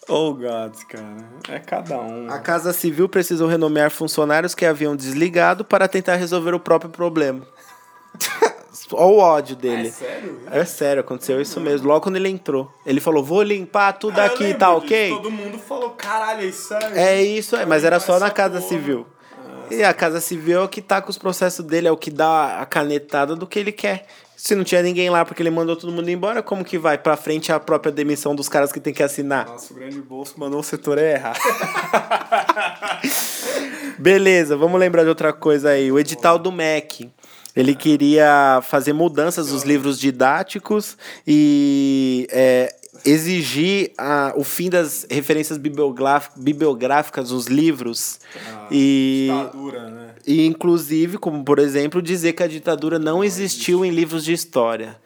[0.09, 1.29] Oh, God, cara.
[1.49, 2.29] É cada um.
[2.29, 7.47] A Casa Civil precisou renomear funcionários que haviam desligado para tentar resolver o próprio problema.
[8.93, 9.91] Olha o ódio dele.
[9.91, 10.41] sério?
[10.51, 11.89] É sério, aconteceu isso mesmo.
[11.89, 12.71] Logo quando ele entrou.
[12.85, 14.79] Ele falou, vou limpar tudo Ah, aqui, tá disso.
[14.85, 15.11] ok?
[15.11, 16.99] Todo mundo falou, caralho, é isso aí.
[16.99, 18.69] É isso aí, mas era só na Casa porra.
[18.69, 19.07] Civil.
[19.71, 22.11] E a Casa Civil é o que tá com os processos dele, é o que
[22.11, 24.07] dá a canetada do que ele quer.
[24.37, 27.17] Se não tinha ninguém lá porque ele mandou todo mundo embora, como que vai pra
[27.17, 29.47] frente a própria demissão dos caras que tem que assinar?
[29.47, 31.37] Nossa, o grande bolso mandou o setor errar.
[33.99, 35.91] Beleza, vamos lembrar de outra coisa aí.
[35.91, 37.11] O edital do MEC.
[37.57, 40.97] Ele queria fazer mudanças nos livros didáticos
[41.27, 48.21] e é, exigir a, o fim das referências bibliográf- bibliográficas nos livros.
[48.71, 50.09] e, Ditadura, né?
[50.27, 54.97] e, inclusive, como por exemplo, dizer que a ditadura não existiu em livros de história.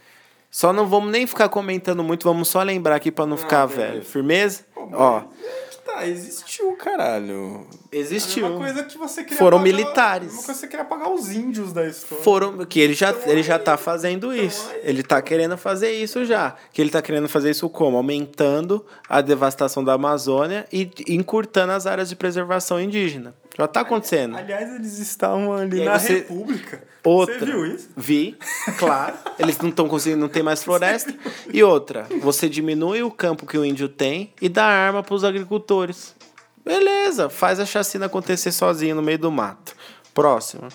[0.51, 3.93] Só não vamos nem ficar comentando muito, vamos só lembrar aqui pra não ficar beleza.
[3.93, 4.05] velho.
[4.05, 4.65] Firmeza?
[4.93, 5.23] Ó,
[5.93, 7.67] Tá, existiu, caralho.
[7.91, 8.47] existiu.
[8.47, 10.29] A mesma coisa que você queria Foram apagar- militares.
[10.29, 12.23] A mesma coisa que você queria apagar os índios da história.
[12.25, 14.71] foram que ele já ele já tá fazendo isso.
[14.83, 16.55] Ele tá querendo fazer isso já.
[16.73, 21.87] Que ele tá querendo fazer isso como aumentando a devastação da Amazônia e encurtando as
[21.87, 23.35] áreas de preservação indígena.
[23.61, 24.37] Já tá acontecendo.
[24.37, 26.83] Aliás, eles estavam ali na você- República.
[27.03, 27.39] Outra.
[27.39, 27.89] Você viu isso?
[27.97, 28.37] Vi,
[28.79, 29.15] claro.
[29.39, 31.15] Eles não estão conseguindo, não tem mais floresta.
[31.53, 35.25] E outra, você diminui o campo que o índio tem e dá arma para os
[35.25, 36.15] agricultores.
[36.63, 39.75] Beleza, faz a chacina acontecer sozinho no meio do mato.
[40.13, 40.69] Próximo.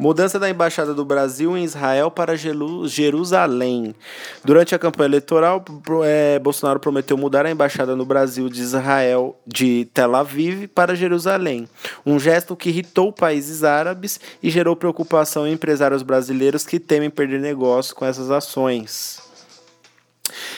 [0.00, 3.94] Mudança da embaixada do Brasil em Israel para Jerusalém.
[4.42, 5.62] Durante a campanha eleitoral,
[6.02, 11.68] eh, Bolsonaro prometeu mudar a embaixada no Brasil de Israel de Tel Aviv para Jerusalém.
[12.06, 17.38] Um gesto que irritou países árabes e gerou preocupação em empresários brasileiros que temem perder
[17.38, 19.19] negócio com essas ações.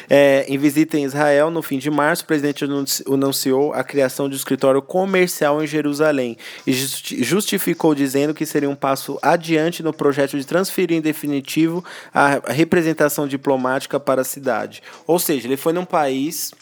[0.08, 4.28] É, em visita em Israel, no fim de março, o presidente anunci- anunciou a criação
[4.28, 9.82] de um escritório comercial em Jerusalém e justi- justificou dizendo que seria um passo adiante
[9.82, 14.82] no projeto de transferir em definitivo a representação diplomática para a cidade.
[15.06, 16.52] Ou seja, ele foi num país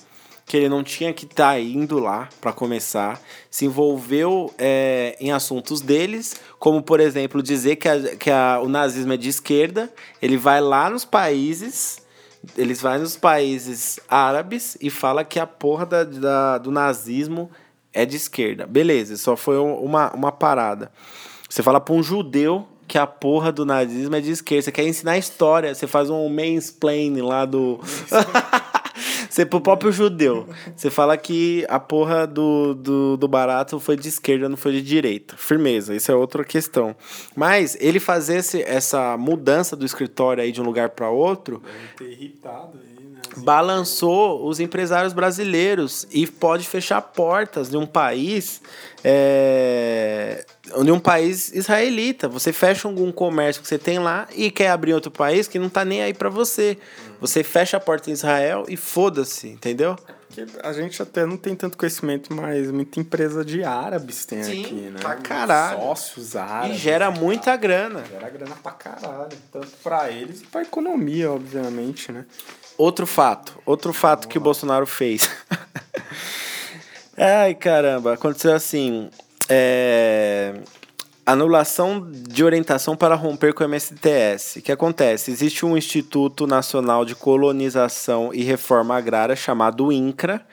[0.47, 5.81] que ele não tinha que estar indo lá para começar, se envolveu é, em assuntos
[5.81, 9.89] deles, como por exemplo dizer que, a- que a- o nazismo é de esquerda,
[10.21, 11.99] ele vai lá nos países,
[12.57, 17.51] eles vai nos países árabes e fala que a porra da, da- do nazismo
[17.93, 18.67] é de esquerda.
[18.67, 20.91] Beleza, só foi um- uma, uma parada.
[21.49, 24.63] Você fala para um judeu que a porra do nazismo é de esquerda.
[24.63, 27.79] Você quer ensinar história, você faz um mansplaining lá do.
[29.31, 30.49] Você pro próprio judeu.
[30.77, 34.83] Você fala que a porra do, do, do barato foi de esquerda, não foi de
[34.83, 35.37] direita.
[35.37, 36.97] Firmeza, isso é outra questão.
[37.37, 41.63] Mas ele fazer esse, essa mudança do escritório aí de um lugar para outro.
[41.63, 43.21] Deve ter irritado aí, né?
[43.37, 48.61] balançou os empresários brasileiros e pode fechar portas de um país
[49.05, 50.45] é,
[50.83, 52.29] de um país israelita.
[52.29, 55.69] Você fecha algum comércio que você tem lá e quer abrir outro país que não
[55.69, 56.77] tá nem aí para você.
[57.21, 59.97] Você fecha a porta em Israel e foda-se, entendeu?
[60.27, 64.65] Porque a gente até não tem tanto conhecimento, mas muita empresa de árabes tem Sim,
[64.65, 65.01] aqui, né?
[65.01, 65.81] pra caralho.
[65.81, 66.77] Sócios E árabes.
[66.79, 68.05] gera muita grana.
[68.09, 69.37] Gera grana pra caralho.
[69.53, 72.25] Tanto pra eles e pra economia, obviamente, né?
[72.79, 75.29] Outro fato, outro fato que o Bolsonaro fez.
[77.19, 79.11] Ai, caramba, aconteceu assim.
[79.49, 80.55] É...
[81.25, 84.59] Anulação de orientação para romper com o MSTS.
[84.59, 85.31] O que acontece?
[85.31, 90.45] Existe um Instituto Nacional de Colonização e Reforma Agrária chamado INCRA,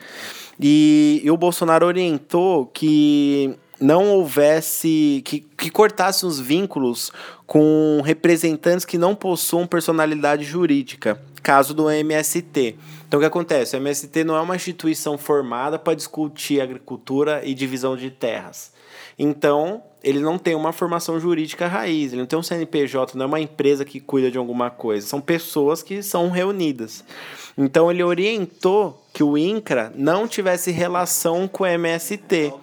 [0.59, 5.22] e, e o Bolsonaro orientou que não houvesse.
[5.24, 7.11] que, que cortasse os vínculos
[7.45, 12.76] com representantes que não possuam personalidade jurídica, caso do MST.
[13.07, 13.76] Então o que acontece?
[13.76, 18.74] O MST não é uma instituição formada para discutir agricultura e divisão de terras.
[19.18, 23.28] Então, ele não tem uma formação jurídica raiz, ele não tem um CNPJ, não é
[23.28, 27.03] uma empresa que cuida de alguma coisa, são pessoas que são reunidas.
[27.58, 32.53] Então, ele orientou que o INCRA não tivesse relação com o MST.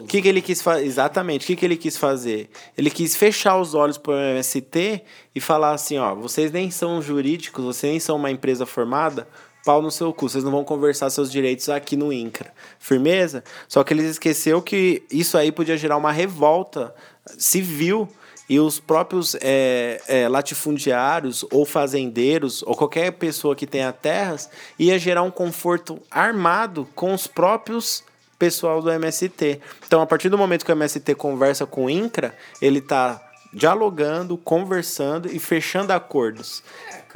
[0.00, 0.84] O que, que ele quis fazer?
[0.84, 2.50] Exatamente, o que, que ele quis fazer?
[2.76, 5.02] Ele quis fechar os olhos para o MST
[5.34, 9.26] e falar assim: ó, vocês nem são jurídicos, vocês nem são uma empresa formada,
[9.64, 12.52] pau no seu cu, vocês não vão conversar seus direitos aqui no INCRA.
[12.78, 13.44] Firmeza?
[13.68, 16.94] Só que eles esqueceu que isso aí podia gerar uma revolta
[17.38, 18.08] civil
[18.48, 24.98] e os próprios é, é, latifundiários ou fazendeiros ou qualquer pessoa que tenha terras ia
[24.98, 28.04] gerar um conforto armado com os próprios
[28.38, 29.60] pessoal do MST.
[29.86, 34.36] Então, a partir do momento que o MST conversa com o INCRA, ele está dialogando,
[34.38, 36.62] conversando e fechando acordos.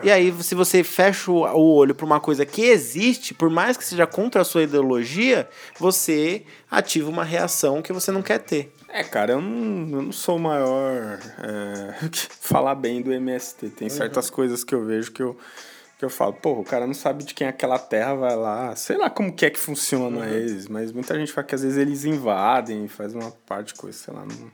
[0.02, 3.84] E aí, se você fecha o olho para uma coisa que existe, por mais que
[3.84, 8.72] seja contra a sua ideologia, você ativa uma reação que você não quer ter.
[8.88, 12.08] É, cara, eu não, eu não sou o maior é,
[12.40, 13.70] falar bem do MST.
[13.70, 15.36] Tem certas coisas que eu vejo que eu,
[15.98, 18.76] que eu falo, pô, o cara não sabe de quem é aquela terra, vai lá.
[18.76, 21.78] Sei lá como que é que funciona eles, mas muita gente fala que às vezes
[21.78, 24.24] eles invadem, faz uma parte de coisa, sei lá.
[24.24, 24.50] Não,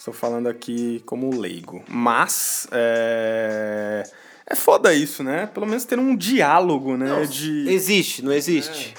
[0.00, 1.84] estou falando aqui como leigo.
[1.86, 4.02] Mas, é.
[4.46, 5.46] É foda isso, né?
[5.46, 7.24] Pelo menos ter um diálogo, né?
[7.26, 7.68] de...
[7.68, 8.94] Existe, não existe?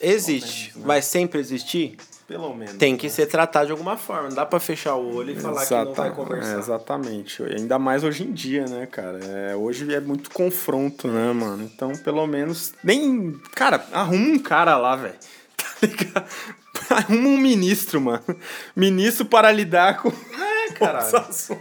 [0.00, 0.72] Existe.
[0.76, 1.96] Vai sempre existir?
[2.28, 2.76] Pelo menos.
[2.76, 4.28] Tem que ser tratado de alguma forma.
[4.28, 6.56] Não dá pra fechar o olho e falar que não vai conversar.
[6.56, 7.42] é, exatamente.
[7.42, 9.18] Ainda mais hoje em dia, né, cara?
[9.24, 11.64] É, hoje é muito confronto, né, mano?
[11.64, 12.72] Então, pelo menos.
[12.84, 13.32] Nem.
[13.54, 15.14] Cara, arruma um cara lá, velho.
[15.56, 16.26] Tá ligado?
[16.90, 18.22] Arruma um ministro, mano.
[18.74, 20.08] Ministro para lidar com.
[20.08, 21.06] É, caralho.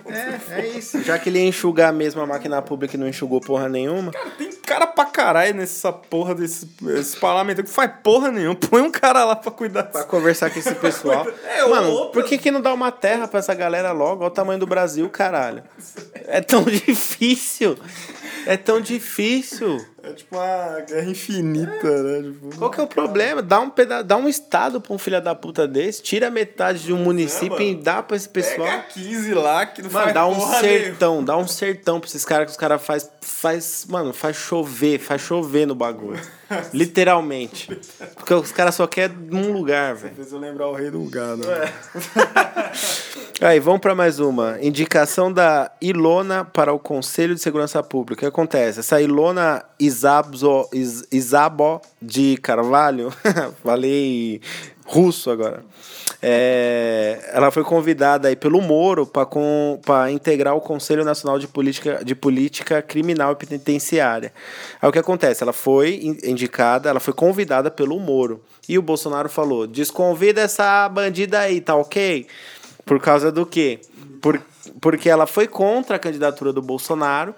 [0.07, 1.01] É, é isso.
[1.03, 4.11] Já que ele ia enxugar mesmo a máquina pública e não enxugou porra nenhuma.
[4.37, 8.55] Tem cara pra caralho nessa porra desse esse parlamento que faz porra nenhuma.
[8.55, 11.27] Põe um cara lá pra cuidar Pra conversar com esse pessoal.
[11.45, 14.21] É, Mano, outra- por que, que não dá uma terra pra essa galera logo?
[14.23, 15.63] Olha o tamanho do Brasil, caralho.
[16.27, 17.77] É tão difícil.
[18.45, 19.83] É tão difícil.
[20.05, 22.23] É tipo uma guerra infinita, né?
[22.23, 23.41] Tipo, Qual que é o problema?
[23.41, 26.91] Dá um, peda dá um estado pra um filho da puta desse, tira metade de
[26.91, 27.83] um município e mano.
[27.83, 28.67] dá pra esse pessoal.
[28.67, 32.25] Pega 15 lá que não Mano, faz dá um sertão, dá um sertão pra esses
[32.25, 36.19] caras que os caras faz, faz, mano, faz chover, faz chover no bagulho.
[36.73, 37.69] Literalmente.
[38.15, 40.13] Porque os caras só querem um lugar, velho.
[40.17, 41.43] Eu lembrar o rei do gado.
[43.41, 44.57] Aí, vamos pra mais uma.
[44.61, 48.19] Indicação da Ilona para o Conselho de Segurança Pública.
[48.19, 48.79] O que acontece?
[48.79, 53.11] Essa Ilona Isabzo, Is, Isabo de Carvalho,
[53.63, 54.39] falei
[54.85, 55.63] russo agora.
[56.25, 62.15] É, ela foi convidada aí pelo Moro para integrar o Conselho Nacional de Política, de
[62.15, 64.31] Política Criminal e Penitenciária.
[64.81, 65.43] Aí o que acontece?
[65.43, 68.41] Ela foi in- indicada, ela foi convidada pelo Moro.
[68.69, 72.25] E o Bolsonaro falou: desconvida essa bandida aí, tá ok?
[72.85, 73.81] Por causa do quê?
[74.21, 74.41] Por,
[74.79, 77.35] porque ela foi contra a candidatura do Bolsonaro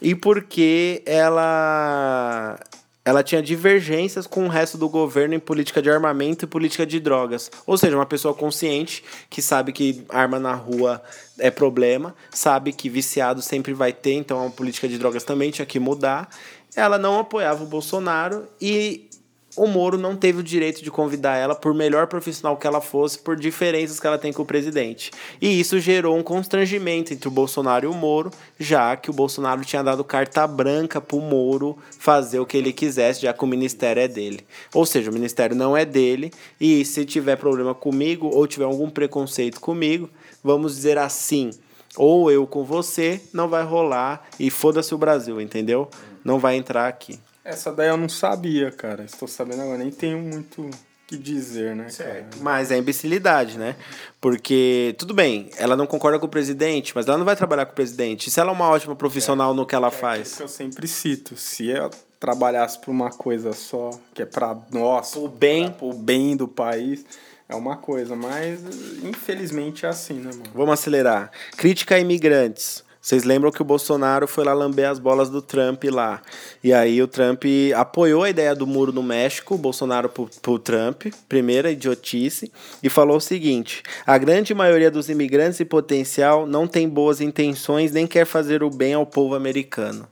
[0.00, 2.58] e porque ela
[3.04, 7.00] ela tinha divergências com o resto do governo em política de armamento e política de
[7.00, 7.50] drogas.
[7.66, 11.02] Ou seja, uma pessoa consciente que sabe que arma na rua
[11.38, 15.66] é problema, sabe que viciado sempre vai ter, então a política de drogas também tinha
[15.66, 16.28] que mudar.
[16.76, 19.10] Ela não apoiava o Bolsonaro e
[19.56, 23.18] o Moro não teve o direito de convidar ela, por melhor profissional que ela fosse,
[23.18, 25.10] por diferenças que ela tem com o presidente.
[25.40, 29.64] E isso gerou um constrangimento entre o Bolsonaro e o Moro, já que o Bolsonaro
[29.64, 33.46] tinha dado carta branca para o Moro fazer o que ele quisesse, já que o
[33.46, 34.40] ministério é dele.
[34.74, 38.88] Ou seja, o ministério não é dele, e se tiver problema comigo ou tiver algum
[38.88, 40.08] preconceito comigo,
[40.42, 41.50] vamos dizer assim,
[41.96, 45.88] ou eu com você, não vai rolar e foda-se o Brasil, entendeu?
[46.24, 47.18] Não vai entrar aqui.
[47.44, 49.04] Essa daí eu não sabia, cara.
[49.04, 50.70] Estou sabendo agora, nem tenho muito
[51.06, 52.26] que dizer, né, cara?
[52.40, 53.76] Mas é imbecilidade, né?
[54.20, 57.72] Porque, tudo bem, ela não concorda com o presidente, mas ela não vai trabalhar com
[57.72, 58.30] o presidente.
[58.30, 60.36] Se ela é uma ótima profissional é, no que ela é faz.
[60.36, 61.36] Que eu sempre cito.
[61.36, 66.36] Se ela trabalhasse por uma coisa só, que é para nós, o bem, o bem
[66.36, 67.04] do país,
[67.48, 68.60] é uma coisa, mas
[69.02, 70.44] infelizmente é assim, né, mano?
[70.54, 71.30] Vamos acelerar.
[71.56, 72.84] Crítica a imigrantes.
[73.02, 76.22] Vocês lembram que o Bolsonaro foi lá lamber as bolas do Trump lá.
[76.62, 77.42] E aí o Trump
[77.74, 82.88] apoiou a ideia do muro no México, o Bolsonaro pro, pro Trump, primeira idiotice, e
[82.88, 88.06] falou o seguinte: a grande maioria dos imigrantes em potencial não tem boas intenções nem
[88.06, 90.06] quer fazer o bem ao povo americano.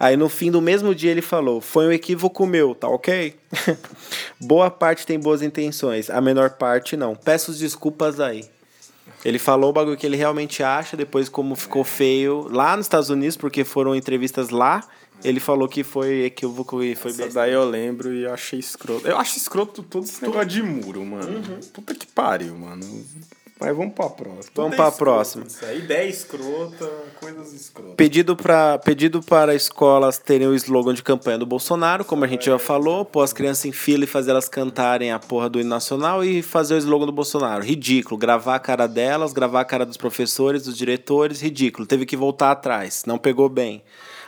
[0.00, 3.36] Aí no fim do mesmo dia ele falou: Foi um equívoco meu, tá ok?
[4.40, 7.14] Boa parte tem boas intenções, a menor parte não.
[7.14, 8.48] Peço desculpas aí.
[9.24, 13.08] Ele falou o bagulho que ele realmente acha, depois como ficou feio lá nos Estados
[13.08, 14.82] Unidos, porque foram entrevistas lá,
[15.22, 17.28] ele falou que foi equívoco e foi bem.
[17.30, 19.06] daí eu lembro e eu achei escroto.
[19.06, 21.36] Eu acho escroto todo esse negócio de muro, mano.
[21.36, 21.60] Uhum.
[21.72, 22.84] Puta que pariu, mano.
[23.62, 24.52] Mas vamos pra próxima.
[24.56, 25.44] Vamos pra próxima.
[25.46, 26.90] Isso aí, ideia escrota,
[27.20, 27.94] coisas escrotas.
[27.94, 32.46] Pedido, pra, pedido para escolas terem o slogan de campanha do Bolsonaro, como a gente
[32.46, 35.68] já falou, pôr as crianças em fila e fazer elas cantarem a porra do hino
[35.68, 37.62] nacional e fazer o slogan do Bolsonaro.
[37.62, 38.18] Ridículo.
[38.18, 41.86] Gravar a cara delas, gravar a cara dos professores, dos diretores, ridículo.
[41.86, 43.04] Teve que voltar atrás.
[43.06, 43.80] Não pegou bem.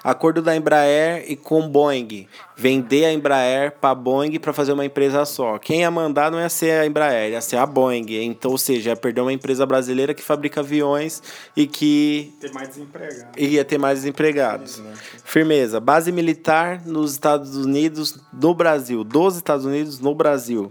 [0.04, 2.28] Acordo da Embraer e com Boeing.
[2.54, 5.56] Vender a Embraer para Boeing para fazer uma empresa só.
[5.58, 8.04] Quem ia mandar não ia ser a Embraer, ia ser a Boeing.
[8.22, 11.22] Então, ou seja, ia perder uma empresa brasileira que fabrica aviões
[11.56, 12.34] e que.
[12.38, 13.32] Ter mais desempregados.
[13.38, 14.82] Ia ter mais desempregados.
[15.24, 15.80] Firmeza.
[15.80, 19.04] Base militar nos Estados Unidos, no Brasil.
[19.04, 20.70] Dos Estados Unidos, no Brasil.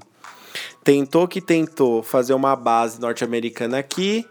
[0.84, 4.28] Tentou que tentou fazer uma base norte-americana aqui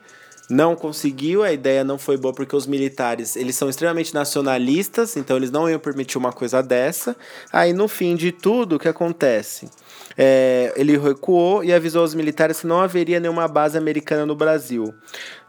[0.53, 5.37] não conseguiu, a ideia não foi boa porque os militares, eles são extremamente nacionalistas, então
[5.37, 7.17] eles não iam permitir uma coisa dessa.
[7.51, 9.71] Aí no fim de tudo, o que acontece?
[10.17, 14.95] É, ele recuou e avisou aos militares que não haveria nenhuma base americana no Brasil.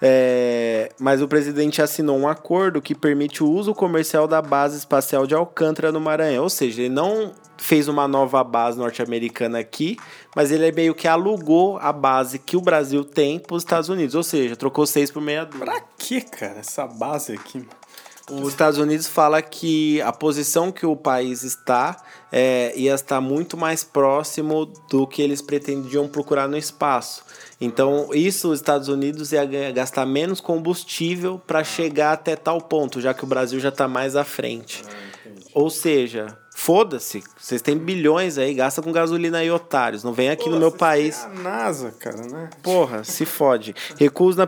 [0.02, 5.26] É, mas o presidente assinou um acordo que permite o uso comercial da base espacial
[5.26, 6.44] de Alcântara no Maranhão.
[6.44, 9.98] Ou seja, ele não fez uma nova base norte-americana aqui,
[10.36, 14.16] mas ele meio que alugou a base que o Brasil tem para os Estados Unidos.
[14.16, 15.66] Ou seja, trocou seis por meia dúzia.
[15.66, 17.66] Pra que, cara, essa base aqui?
[18.32, 22.02] Os Estados Unidos fala que a posição que o país está
[22.32, 27.26] é, ia estar muito mais próximo do que eles pretendiam procurar no espaço.
[27.60, 33.14] Então, isso os Estados Unidos ia gastar menos combustível para chegar até tal ponto, já
[33.14, 34.84] que o Brasil já está mais à frente.
[34.88, 40.04] Ah, Ou seja, Foda-se, vocês têm bilhões aí, gasta com gasolina aí, otários.
[40.04, 41.24] Não vem aqui Pô, no meu país.
[41.24, 42.50] É a NASA, cara, né?
[42.62, 43.76] Porra, se fode.
[43.98, 44.48] Recuso na,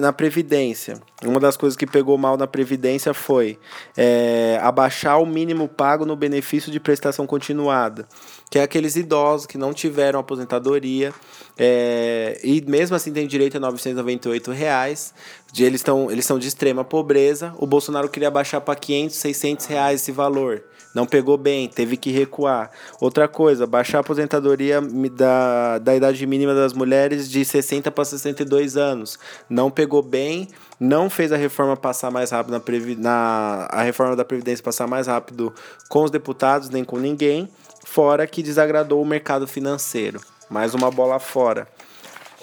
[0.00, 1.00] na Previdência.
[1.24, 3.58] Uma das coisas que pegou mal na Previdência foi
[3.96, 8.06] é, abaixar o mínimo pago no benefício de prestação continuada.
[8.48, 11.12] Que é aqueles idosos que não tiveram aposentadoria
[11.58, 15.12] é, e mesmo assim tem direito a 998 reais.
[15.52, 17.52] De, eles, estão eles são de extrema pobreza.
[17.58, 20.62] O Bolsonaro queria baixar para 500, 600 reais esse valor
[20.94, 22.70] não pegou bem, teve que recuar.
[23.00, 28.76] Outra coisa, baixar a aposentadoria da, da idade mínima das mulheres de 60 para 62
[28.76, 29.18] anos.
[29.48, 32.62] Não pegou bem, não fez a reforma passar mais rápido na,
[32.98, 35.54] na a reforma da previdência passar mais rápido
[35.88, 37.48] com os deputados, nem com ninguém,
[37.84, 40.20] fora que desagradou o mercado financeiro.
[40.48, 41.68] Mais uma bola fora.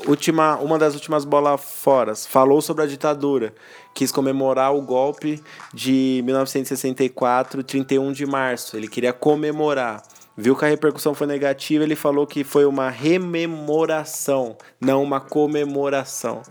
[0.06, 3.54] Última, uma das últimas bolas fora falou sobre a ditadura
[3.98, 5.42] quis comemorar o golpe
[5.74, 8.78] de 1964, 31 de março.
[8.78, 10.04] Ele queria comemorar.
[10.38, 16.44] Viu que a repercussão foi negativa, ele falou que foi uma rememoração, não uma comemoração.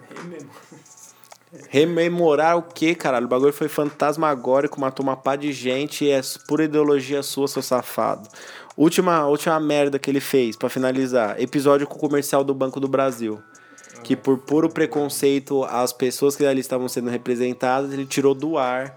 [1.69, 3.27] Rememorar o que, caralho?
[3.27, 8.29] O bagulho foi fantasmagórico, matou uma pá de gente, é pura ideologia sua, seu safado.
[8.77, 11.41] Última, última merda que ele fez, para finalizar.
[11.41, 13.41] Episódio com o comercial do Banco do Brasil
[14.03, 18.97] que por puro preconceito às pessoas que ali estavam sendo representadas, ele tirou do ar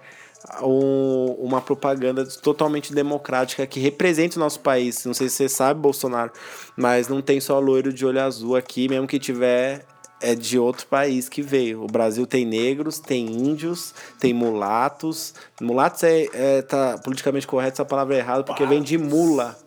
[0.61, 5.05] um, uma propaganda totalmente democrática que representa o nosso país.
[5.05, 6.31] Não sei se você sabe, Bolsonaro,
[6.75, 9.85] mas não tem só loiro de olho azul aqui, mesmo que tiver
[10.21, 11.83] é de outro país que veio.
[11.83, 15.33] O Brasil tem negros, tem índios, tem mulatos.
[15.61, 19.57] Mulatos é, é tá politicamente correto essa palavra é errada porque vem de mula.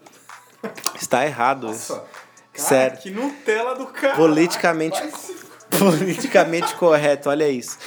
[0.95, 1.99] Está errado isso.
[2.53, 2.99] Cara, Sério.
[2.99, 4.15] que Nutella do cara.
[4.17, 5.01] Politicamente,
[5.79, 7.79] politicamente correto, olha isso.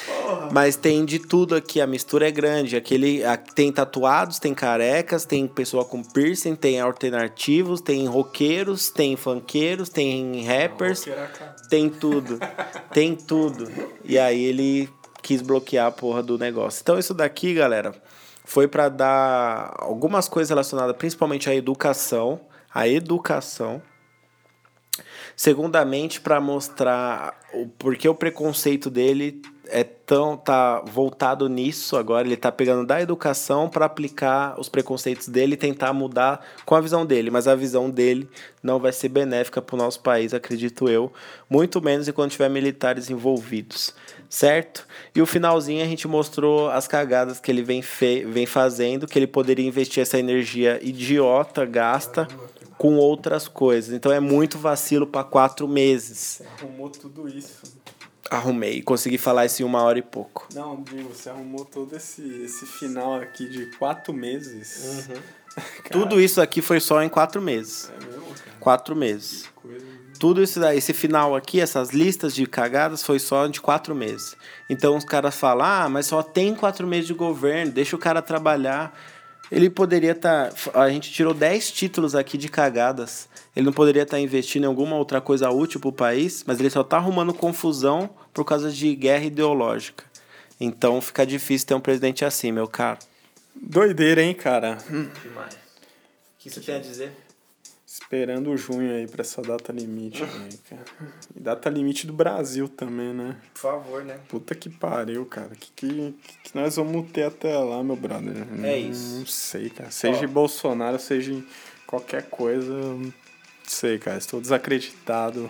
[0.51, 2.75] Mas tem de tudo aqui, a mistura é grande.
[2.75, 9.15] Aquele, a- tem tatuados, tem carecas, tem pessoa com piercing, tem alternativos, tem roqueiros, tem
[9.15, 11.55] funkeiros, tem rappers, Roqueira, cara.
[11.69, 12.39] tem tudo.
[12.91, 13.71] Tem tudo.
[14.03, 14.89] E aí ele
[15.21, 16.81] quis bloquear a porra do negócio.
[16.81, 17.93] Então isso daqui, galera,
[18.43, 22.39] foi pra dar algumas coisas relacionadas principalmente à educação,
[22.73, 23.81] à educação.
[25.35, 32.37] Segundamente, para mostrar o porquê o preconceito dele é tão tá voltado nisso agora, ele
[32.37, 37.05] tá pegando da educação para aplicar os preconceitos dele e tentar mudar com a visão
[37.05, 38.29] dele, mas a visão dele
[38.61, 41.11] não vai ser benéfica para o nosso país, acredito eu,
[41.49, 43.95] muito menos enquanto tiver militares envolvidos,
[44.29, 44.87] certo?
[45.15, 49.17] E o finalzinho a gente mostrou as cagadas que ele vem, fe vem fazendo, que
[49.17, 52.27] ele poderia investir essa energia idiota, gasta
[52.77, 53.93] com outras coisas.
[53.93, 56.41] Então é muito vacilo para quatro meses.
[56.57, 57.61] Arrumou tudo isso.
[58.29, 60.47] Arrumei, consegui falar isso em uma hora e pouco.
[60.53, 65.07] Não, digo, você arrumou todo esse, esse final aqui de quatro meses.
[65.07, 65.21] Uhum.
[65.91, 67.89] Tudo isso aqui foi só em quatro meses.
[67.89, 68.57] É mesmo, cara?
[68.59, 69.49] Quatro meses.
[69.55, 69.85] Coisa...
[70.19, 74.35] Tudo isso daí, esse final aqui, essas listas de cagadas, foi só de quatro meses.
[74.69, 78.21] Então os caras falam, ah, mas só tem quatro meses de governo, deixa o cara
[78.21, 78.97] trabalhar.
[79.51, 80.51] Ele poderia estar.
[80.73, 83.29] a gente tirou 10 títulos aqui de cagadas.
[83.55, 86.83] Ele não poderia estar investindo em alguma outra coisa útil pro país, mas ele só
[86.83, 90.03] tá arrumando confusão por causa de guerra ideológica.
[90.59, 92.99] Então fica difícil ter um presidente assim, meu caro.
[93.55, 94.77] Doideira, hein, cara?
[94.91, 95.07] Hum.
[95.07, 97.11] O que você tem a dizer?
[98.01, 100.83] Esperando o junho aí pra essa data limite aí, cara.
[101.33, 103.37] E data limite do Brasil também, né?
[103.53, 104.17] Por favor, né?
[104.27, 105.51] Puta que pariu, cara.
[105.57, 106.13] Que, que,
[106.43, 108.35] que nós vamos ter até lá, meu brother?
[108.35, 109.19] É Não- isso.
[109.19, 109.91] Não sei, cara.
[109.91, 110.23] Seja Ó.
[110.25, 111.47] em Bolsonaro, seja em
[111.87, 113.13] qualquer coisa, não
[113.65, 114.17] sei, cara.
[114.17, 115.49] Estou desacreditado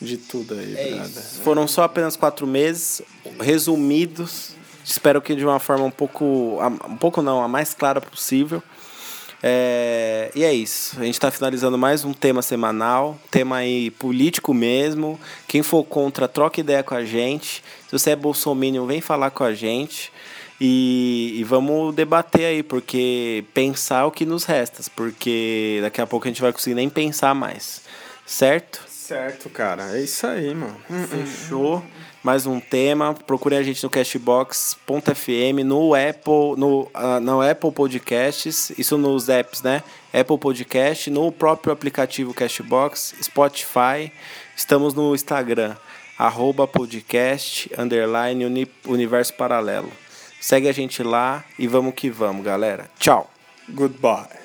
[0.00, 1.06] de tudo aí, É brother.
[1.08, 1.40] isso.
[1.42, 3.02] Foram só apenas quatro meses,
[3.40, 4.54] resumidos.
[4.84, 6.58] Espero que de uma forma um pouco.
[6.88, 8.62] Um pouco não, a mais clara possível.
[9.46, 10.98] É, e é isso.
[10.98, 13.20] A gente está finalizando mais um tema semanal.
[13.30, 15.20] Tema aí político mesmo.
[15.46, 17.62] Quem for contra, troca ideia com a gente.
[17.86, 20.10] Se você é bolsominion, vem falar com a gente.
[20.58, 24.82] E, e vamos debater aí, porque pensar é o que nos resta.
[24.96, 27.82] Porque daqui a pouco a gente vai conseguir nem pensar mais.
[28.24, 28.82] Certo?
[28.88, 29.94] Certo, cara.
[29.94, 30.80] É isso aí, mano.
[31.06, 31.84] Fechou.
[32.24, 33.12] Mais um tema.
[33.12, 39.60] Procure a gente no Cashbox.fm, no Apple, no, ah, no Apple Podcasts, isso nos apps,
[39.62, 39.82] né?
[40.12, 44.10] Apple Podcast, no próprio aplicativo Cashbox, Spotify.
[44.56, 45.76] Estamos no Instagram,
[46.18, 49.92] arroba podcast, underline, uni- universo paralelo.
[50.40, 52.88] Segue a gente lá e vamos que vamos, galera.
[52.98, 53.30] Tchau!
[53.68, 54.43] Goodbye.